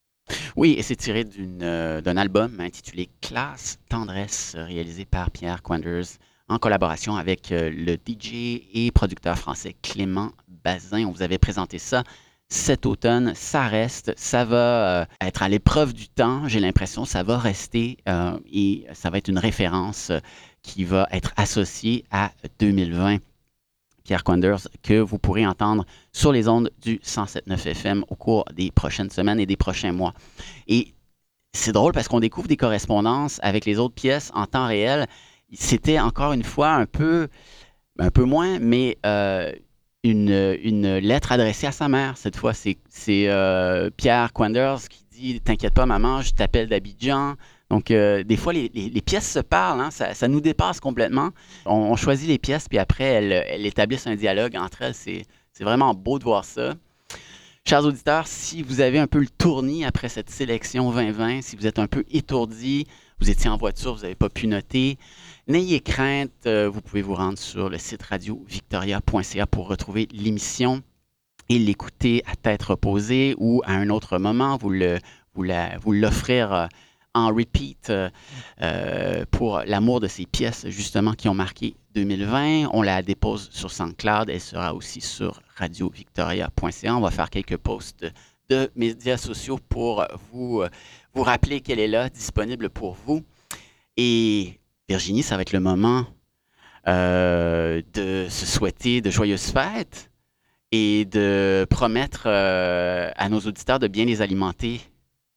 Oui, 0.56 0.76
et 0.78 0.84
c'est 0.84 0.96
tiré 0.96 1.26
euh, 1.62 2.02
d'un 2.02 2.18
album 2.18 2.60
intitulé 2.60 3.10
Classe 3.22 3.80
Tendresse, 3.90 4.56
réalisé 4.56 5.06
par 5.06 5.32
Pierre 5.32 5.64
Quanders 5.64 6.06
en 6.48 6.60
collaboration 6.60 7.16
avec 7.16 7.52
euh, 7.52 7.72
le 7.72 7.94
DJ 7.94 8.62
et 8.74 8.92
producteur 8.94 9.38
français 9.38 9.76
Clément 9.82 10.32
Bazin. 10.64 11.06
On 11.06 11.12
vous 11.12 11.24
avait 11.24 11.40
présenté 11.40 11.80
ça 11.80 12.04
cet 12.50 12.86
automne. 12.86 13.34
Ça 13.36 13.68
reste, 13.68 14.14
ça 14.16 14.46
va 14.46 15.02
euh, 15.02 15.06
être 15.22 15.42
à 15.42 15.50
l'épreuve 15.50 15.94
du 15.94 16.08
temps, 16.08 16.48
j'ai 16.48 16.60
l'impression, 16.60 17.04
ça 17.04 17.24
va 17.24 17.40
rester 17.40 17.98
et 18.52 18.86
ça 18.94 19.10
va 19.10 19.18
être 19.18 19.30
une 19.30 19.40
référence 19.40 20.12
qui 20.62 20.84
va 20.84 21.08
être 21.12 21.34
associée 21.36 22.06
à 22.12 22.32
2020. 22.60 23.18
Pierre 24.04 24.24
Quanders, 24.24 24.68
que 24.82 25.00
vous 25.00 25.18
pourrez 25.18 25.46
entendre 25.46 25.86
sur 26.12 26.32
les 26.32 26.48
ondes 26.48 26.70
du 26.82 26.98
107.9 26.98 27.68
FM 27.68 28.06
au 28.10 28.16
cours 28.16 28.46
des 28.54 28.72
prochaines 28.72 29.10
semaines 29.10 29.40
et 29.40 29.46
des 29.46 29.56
prochains 29.56 29.94
mois. 29.94 30.14
Et 30.68 30.94
c'est 31.54 31.72
drôle 31.72 31.94
parce 31.94 32.08
qu'on 32.08 32.20
découvre 32.20 32.48
des 32.48 32.58
correspondances 32.58 33.40
avec 33.44 33.66
les 33.66 33.80
autres 33.80 33.94
pièces 33.94 34.32
en 34.34 34.46
temps 34.46 34.68
réel. 34.68 35.08
C'était 35.54 36.00
encore 36.00 36.34
une 36.34 36.44
fois 36.44 36.72
un 36.72 36.86
peu, 36.86 37.28
un 38.00 38.10
peu 38.10 38.24
moins, 38.24 38.60
mais 38.60 38.98
euh, 39.06 39.52
une, 40.04 40.98
lettre 40.98 41.32
adressée 41.32 41.68
à 41.68 41.72
sa 41.72 41.88
mère. 41.88 42.18
Cette 42.18 42.36
fois, 42.36 42.54
c'est 42.54 42.78
c'est, 42.90 43.30
euh, 43.30 43.90
Pierre 43.96 44.34
Quanders 44.34 44.90
qui 44.90 45.06
dit 45.12 45.42
T'inquiète 45.42 45.74
pas, 45.74 45.86
maman, 45.86 46.22
je 46.22 46.34
t'appelle 46.34 46.68
d'Abidjan. 46.68 47.36
Donc, 47.74 47.90
euh, 47.90 48.24
des 48.24 48.38
fois, 48.38 48.54
les, 48.54 48.70
pièces 49.04 49.32
se 49.32 49.40
parlent, 49.40 49.82
hein, 49.82 49.90
ça, 49.90 50.28
nous 50.28 50.42
dépasse 50.42 50.80
complètement. 50.80 51.32
On, 51.66 51.96
choisit 51.96 52.28
les 52.28 52.38
pièces, 52.38 52.70
puis 52.70 52.78
après, 52.78 53.04
elles, 53.04 53.66
établissent 53.66 54.06
un 54.06 54.16
dialogue 54.16 54.56
entre 54.56 54.84
elles. 54.84 54.94
C'est 54.94 55.26
vraiment 55.60 55.96
beau 55.96 56.20
de 56.20 56.24
voir 56.24 56.46
ça. 56.46 56.76
Chers 57.68 57.84
auditeurs, 57.84 58.28
si 58.28 58.62
vous 58.62 58.80
avez 58.80 59.00
un 59.00 59.08
peu 59.08 59.18
le 59.18 59.28
tournis 59.28 59.86
après 59.86 60.08
cette 60.08 60.30
sélection 60.30 60.92
2020, 60.92 61.42
si 61.42 61.56
vous 61.56 61.66
êtes 61.66 61.80
un 61.80 61.88
peu 61.88 62.04
étourdi, 62.12 62.86
vous 63.20 63.32
étiez 63.32 63.50
en 63.50 63.58
voiture, 63.58 63.96
vous 63.96 64.04
n'avez 64.04 64.14
pas 64.14 64.30
pu 64.30 64.46
noter, 64.46 65.00
n'ayez 65.48 65.80
crainte, 65.80 66.30
euh, 66.46 66.70
vous 66.70 66.82
pouvez 66.82 67.02
vous 67.02 67.16
rendre 67.16 67.40
sur 67.40 67.70
le 67.70 67.80
site 67.80 68.04
radio-victoria.ca 68.04 69.48
pour 69.48 69.68
retrouver 69.68 70.08
l'émission 70.12 70.84
et 71.50 71.58
l'écouter 71.58 72.22
à 72.28 72.36
tête 72.36 72.62
reposée 72.62 73.34
ou 73.40 73.64
à 73.66 73.72
un 73.72 73.90
autre 73.90 74.20
moment, 74.20 74.58
vous 74.58 74.72
vous 75.34 75.92
l'offrir 75.92 76.54
euh, 76.54 76.68
en 77.14 77.34
repeat 77.34 77.90
euh, 77.90 78.10
euh, 78.62 79.26
pour 79.32 79.62
l'amour 79.66 80.00
de 80.00 80.08
ces 80.08 80.26
pièces 80.26 80.68
justement 80.70 81.14
qui 81.14 81.30
ont 81.30 81.34
marqué 81.34 81.76
2020. 81.96 82.70
On 82.74 82.82
la 82.82 83.02
dépose 83.02 83.50
sur 83.52 83.72
SoundCloud, 83.72 84.30
elle 84.30 84.42
sera 84.42 84.74
aussi 84.74 85.02
sur 85.02 85.42
radiovictoria.ca. 85.56 86.96
On 86.96 87.02
va 87.02 87.12
faire 87.12 87.30
quelques 87.30 87.58
posts 87.58 88.06
de 88.50 88.70
médias 88.76 89.18
sociaux 89.18 89.60
pour 89.70 90.06
vous, 90.32 90.62
euh, 90.62 90.70
vous 91.14 91.24
rappeler 91.24 91.62
qu'elle 91.62 91.80
est 91.80 91.88
là, 91.88 92.10
disponible 92.10 92.70
pour 92.70 92.98
vous. 93.06 93.24
Et 93.96 94.60
Virginie, 94.90 95.24
ça 95.24 95.36
va 95.36 95.44
être 95.44 95.54
le 95.54 95.60
moment 95.60 96.06
de 96.86 98.28
se 98.30 98.46
souhaiter 98.46 99.00
de 99.00 99.10
joyeuses 99.10 99.52
fêtes 99.52 100.12
et 100.74 101.06
de 101.06 101.66
promettre 101.70 102.28
à 102.28 103.30
nos 103.30 103.40
auditeurs 103.40 103.80
de 103.80 103.88
bien 103.88 104.04
les 104.04 104.22
alimenter 104.22 104.82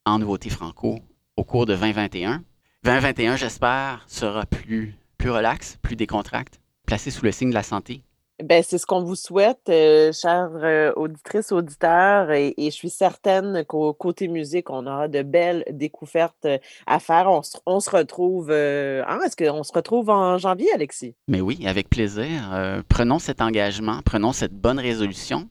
en 0.04 0.18
nouveautés 0.18 0.50
franco 0.50 1.00
au 1.36 1.44
cours 1.44 1.66
de 1.66 1.74
2021. 1.74 2.42
2021, 2.84 3.36
j'espère, 3.36 4.04
sera 4.06 4.46
plus, 4.46 4.94
plus 5.18 5.30
relax, 5.30 5.78
plus 5.82 5.96
décontracté, 5.96 6.58
placé 6.86 7.10
sous 7.10 7.24
le 7.24 7.32
signe 7.32 7.50
de 7.50 7.54
la 7.54 7.62
santé. 7.62 8.02
Ben, 8.42 8.62
c'est 8.62 8.76
ce 8.76 8.84
qu'on 8.84 9.02
vous 9.02 9.16
souhaite, 9.16 9.70
euh, 9.70 10.12
chères 10.12 10.50
euh, 10.56 10.92
auditrices, 10.94 11.52
auditeurs, 11.52 12.30
et, 12.30 12.52
et 12.58 12.66
je 12.66 12.74
suis 12.74 12.90
certaine 12.90 13.64
qu'au 13.64 13.94
côté 13.94 14.28
musique, 14.28 14.68
on 14.68 14.86
aura 14.86 15.08
de 15.08 15.22
belles 15.22 15.64
découvertes 15.70 16.44
euh, 16.44 16.58
à 16.86 17.00
faire. 17.00 17.30
On 17.30 17.42
se, 17.42 17.56
on 17.64 17.80
se 17.80 17.88
retrouve, 17.88 18.50
euh, 18.50 19.02
hein, 19.08 19.20
est-ce 19.24 19.36
qu'on 19.36 19.62
se 19.62 19.72
retrouve 19.72 20.10
en 20.10 20.36
janvier, 20.36 20.68
Alexis? 20.74 21.14
Mais 21.28 21.40
oui, 21.40 21.66
avec 21.66 21.88
plaisir. 21.88 22.52
Euh, 22.52 22.82
prenons 22.86 23.18
cet 23.18 23.40
engagement, 23.40 24.00
prenons 24.04 24.32
cette 24.32 24.52
bonne 24.52 24.78
résolution. 24.78 25.48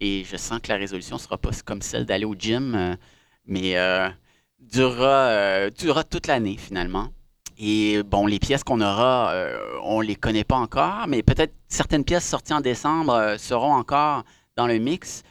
Et 0.00 0.22
je 0.22 0.36
sens 0.36 0.60
que 0.60 0.68
la 0.68 0.76
résolution 0.76 1.16
ne 1.16 1.20
sera 1.20 1.38
pas 1.38 1.50
comme 1.64 1.82
celle 1.82 2.06
d'aller 2.06 2.24
au 2.24 2.36
gym, 2.36 2.96
mais 3.46 3.74
durera, 4.60 5.28
euh, 5.28 5.70
durera 5.70 6.04
toute 6.04 6.26
l'année 6.26 6.56
finalement. 6.56 7.08
Et 7.58 8.02
bon, 8.04 8.26
les 8.26 8.38
pièces 8.38 8.62
qu'on 8.62 8.80
aura, 8.80 9.32
euh, 9.32 9.58
on 9.82 10.00
les 10.00 10.14
connaît 10.14 10.44
pas 10.44 10.56
encore, 10.56 11.06
mais 11.08 11.22
peut-être 11.22 11.52
certaines 11.68 12.04
pièces 12.04 12.26
sorties 12.26 12.54
en 12.54 12.60
décembre 12.60 13.12
euh, 13.14 13.38
seront 13.38 13.72
encore 13.72 14.24
dans 14.56 14.66
le 14.66 14.78
mix. 14.78 15.22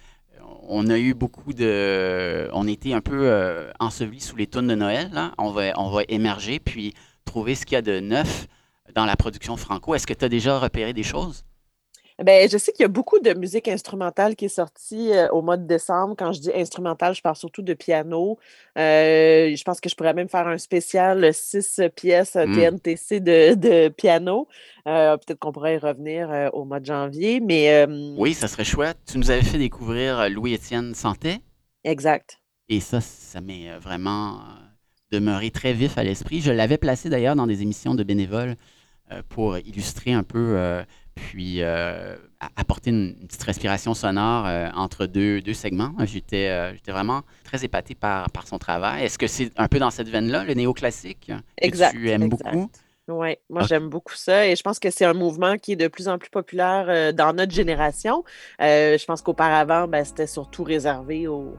On 0.69 0.89
a 0.89 0.97
eu 0.97 1.13
beaucoup 1.13 1.53
de... 1.53 2.49
On 2.51 2.67
était 2.67 2.91
un 2.91 2.99
peu 2.99 3.31
ensevelis 3.79 4.19
sous 4.19 4.35
les 4.35 4.47
tunes 4.47 4.67
de 4.67 4.75
Noël. 4.75 5.09
là. 5.13 5.31
On, 5.37 5.51
va, 5.51 5.71
on 5.77 5.89
va 5.89 6.01
émerger, 6.09 6.59
puis 6.59 6.93
trouver 7.23 7.55
ce 7.55 7.65
qu'il 7.65 7.75
y 7.75 7.77
a 7.77 7.81
de 7.81 8.01
neuf 8.01 8.47
dans 8.93 9.05
la 9.05 9.15
production 9.15 9.55
franco. 9.55 9.95
Est-ce 9.95 10.05
que 10.05 10.13
tu 10.13 10.25
as 10.25 10.29
déjà 10.29 10.59
repéré 10.59 10.91
des 10.91 11.03
choses? 11.03 11.45
Ben, 12.23 12.49
je 12.49 12.57
sais 12.57 12.71
qu'il 12.71 12.81
y 12.81 12.85
a 12.85 12.87
beaucoup 12.89 13.19
de 13.19 13.31
musique 13.35 13.67
instrumentale 13.67 14.35
qui 14.35 14.45
est 14.45 14.49
sortie 14.49 15.11
euh, 15.13 15.27
au 15.29 15.43
mois 15.43 15.55
de 15.57 15.67
décembre. 15.67 16.15
Quand 16.17 16.31
je 16.33 16.39
dis 16.41 16.51
instrumentale, 16.53 17.13
je 17.13 17.21
parle 17.21 17.35
surtout 17.35 17.61
de 17.61 17.75
piano. 17.75 18.39
Euh, 18.77 19.55
je 19.55 19.63
pense 19.63 19.79
que 19.79 19.87
je 19.87 19.95
pourrais 19.95 20.15
même 20.15 20.27
faire 20.27 20.47
un 20.47 20.57
spécial 20.57 21.31
six 21.33 21.79
pièces 21.95 22.35
euh, 22.35 22.47
Mm. 22.47 22.55
TNTC 22.79 23.19
de, 23.19 23.53
de 23.53 23.89
piano. 23.89 24.47
Euh, 24.87 25.15
Peut-être 25.17 25.37
qu'on 25.39 25.51
pourrait 25.51 25.75
y 25.75 25.77
revenir 25.77 26.49
au 26.53 26.65
mois 26.65 26.79
de 26.79 26.85
janvier, 26.85 27.39
mais 27.39 27.85
Oui, 28.17 28.33
ça 28.33 28.47
serait 28.47 28.63
chouette. 28.63 28.97
Tu 29.05 29.17
nous 29.19 29.29
avais 29.29 29.43
fait 29.43 29.57
découvrir 29.59 30.27
Louis-Étienne 30.29 30.95
Santé. 30.95 31.37
exact. 31.83 32.39
Et 32.69 32.79
ça, 32.81 32.99
ça 32.99 33.39
m'est 33.41 33.77
vraiment 33.79 34.41
demeuré 35.11 35.51
très 35.51 35.71
vif 35.71 35.97
à 35.97 36.03
l'esprit. 36.03 36.41
Je 36.41 36.51
l'avais 36.51 36.77
placé 36.77 37.09
d'ailleurs 37.09 37.35
dans 37.35 37.47
des 37.47 37.61
émissions 37.61 37.95
de 37.95 38.03
bénévoles 38.03 38.55
pour 39.29 39.57
illustrer 39.57 40.11
un 40.13 40.23
peu, 40.23 40.57
puis 41.17 41.61
euh, 41.61 42.15
apporter 42.55 42.91
une, 42.91 43.15
une 43.19 43.27
petite 43.27 43.43
respiration 43.43 43.93
sonore 43.93 44.45
euh, 44.47 44.69
entre 44.75 45.05
deux, 45.05 45.41
deux 45.41 45.53
segments. 45.53 45.93
J'étais 46.05 46.47
euh, 46.47 46.73
j'étais 46.73 46.91
vraiment 46.91 47.23
très 47.43 47.65
épaté 47.65 47.95
par, 47.95 48.29
par 48.31 48.47
son 48.47 48.57
travail. 48.57 49.03
Est-ce 49.03 49.17
que 49.17 49.27
c'est 49.27 49.51
un 49.57 49.67
peu 49.67 49.79
dans 49.79 49.91
cette 49.91 50.09
veine-là, 50.09 50.45
le 50.45 50.53
néoclassique, 50.53 51.27
que 51.27 51.91
tu 51.91 52.09
aimes 52.09 52.23
exact. 52.23 52.29
beaucoup? 52.29 52.71
Oui, 53.09 53.37
moi 53.49 53.63
j'aime 53.63 53.87
beaucoup 53.87 54.15
ça 54.15 54.45
et 54.45 54.57
je 54.57 54.63
pense 54.63 54.79
que 54.79 54.89
c'est 54.89 55.05
un 55.05 55.13
mouvement 55.13 55.57
qui 55.57 55.71
est 55.71 55.77
de 55.77 55.87
plus 55.87 56.09
en 56.09 56.17
plus 56.17 56.29
populaire 56.29 56.87
euh, 56.89 57.11
dans 57.13 57.33
notre 57.33 57.53
génération. 57.53 58.25
Euh, 58.61 58.97
je 58.97 59.05
pense 59.05 59.21
qu'auparavant, 59.21 59.87
ben, 59.87 60.03
c'était 60.03 60.27
surtout 60.27 60.63
réservé 60.65 61.25
aux, 61.25 61.55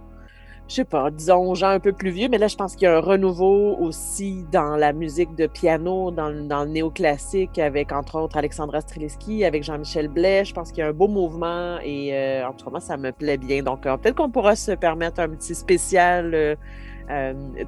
je 0.68 0.74
sais 0.74 0.84
pas, 0.84 1.10
disons 1.10 1.54
gens 1.54 1.70
un 1.70 1.80
peu 1.80 1.92
plus 1.92 2.10
vieux, 2.10 2.28
mais 2.28 2.36
là 2.38 2.46
je 2.46 2.56
pense 2.56 2.74
qu'il 2.76 2.82
y 2.84 2.86
a 2.86 2.96
un 2.96 3.00
renouveau 3.00 3.76
aussi 3.80 4.44
dans 4.52 4.76
la 4.76 4.92
musique 4.92 5.34
de 5.34 5.46
piano, 5.46 6.10
dans, 6.10 6.28
le- 6.28 6.42
néoclassique, 6.66 7.58
avec 7.58 7.90
entre 7.92 8.20
autres 8.20 8.36
Alexandra 8.36 8.80
Streliski, 8.82 9.44
avec 9.44 9.64
Jean-Michel 9.64 10.08
Blais. 10.08 10.44
Je 10.44 10.52
pense 10.52 10.70
qu'il 10.70 10.80
y 10.80 10.82
a 10.82 10.88
un 10.88 10.92
beau 10.92 11.08
mouvement 11.08 11.78
et 11.82 12.10
euh, 12.12 12.46
en 12.46 12.52
tout 12.52 12.64
cas 12.66 12.70
moi 12.70 12.80
ça 12.80 12.96
me 12.98 13.12
plaît 13.12 13.38
bien. 13.38 13.62
Donc 13.62 13.86
euh, 13.86 13.96
peut-être 13.96 14.16
qu'on 14.16 14.30
pourra 14.30 14.56
se 14.56 14.72
permettre 14.72 15.20
un 15.20 15.28
petit 15.30 15.54
spécial. 15.54 16.32
euh, 16.34 16.54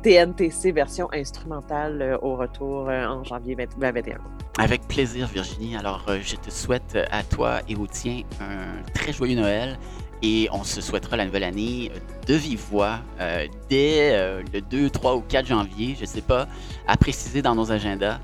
TNTC 0.03 0.71
version 0.73 1.09
instrumentale 1.15 2.19
au 2.21 2.37
retour 2.37 2.89
en 2.89 3.25
janvier 3.25 3.55
20 3.55 3.79
2021. 3.81 4.19
Avec 4.59 4.87
plaisir, 4.87 5.27
Virginie. 5.29 5.77
Alors, 5.77 6.05
je 6.21 6.37
te 6.37 6.51
souhaite 6.51 6.99
à 7.11 7.23
toi 7.23 7.61
et 7.67 7.75
au 7.75 7.87
tien 7.87 8.21
un 8.41 8.83
très 8.93 9.15
joyeux 9.15 9.37
Noël. 9.41 9.79
Et 10.23 10.49
on 10.53 10.65
se 10.65 10.81
souhaitera 10.81 11.17
la 11.17 11.25
nouvelle 11.25 11.45
année 11.45 11.91
euh, 11.95 11.99
de 12.27 12.35
vive 12.35 12.61
voix 12.71 13.01
euh, 13.21 13.47
dès 13.69 14.11
euh, 14.13 14.43
le 14.53 14.61
2, 14.61 14.91
3 14.91 15.17
ou 15.17 15.21
4 15.21 15.47
janvier, 15.47 15.95
je 15.97 16.03
ne 16.03 16.07
sais 16.07 16.21
pas, 16.21 16.47
à 16.87 16.97
préciser 16.97 17.43
dans 17.43 17.55
nos 17.55 17.73
agendas. 17.73 18.19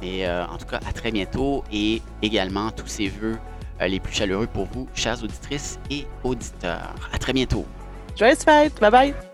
Mais 0.00 0.26
euh, 0.26 0.44
en 0.46 0.56
tout 0.56 0.66
cas, 0.66 0.80
à 0.86 0.92
très 0.92 1.12
bientôt 1.12 1.62
et 1.72 2.02
également 2.22 2.70
tous 2.70 2.88
ces 2.88 3.08
vœux 3.08 3.38
les 3.80 3.98
plus 3.98 4.14
chaleureux 4.14 4.46
pour 4.46 4.66
vous, 4.66 4.86
chères 4.94 5.22
auditrices 5.24 5.78
et 5.90 6.06
auditeurs. 6.22 6.94
À 7.12 7.18
très 7.18 7.32
bientôt. 7.32 7.66
Joyeuses 8.16 8.38
fêtes! 8.44 8.78
Bye 8.80 8.90
bye! 8.90 9.31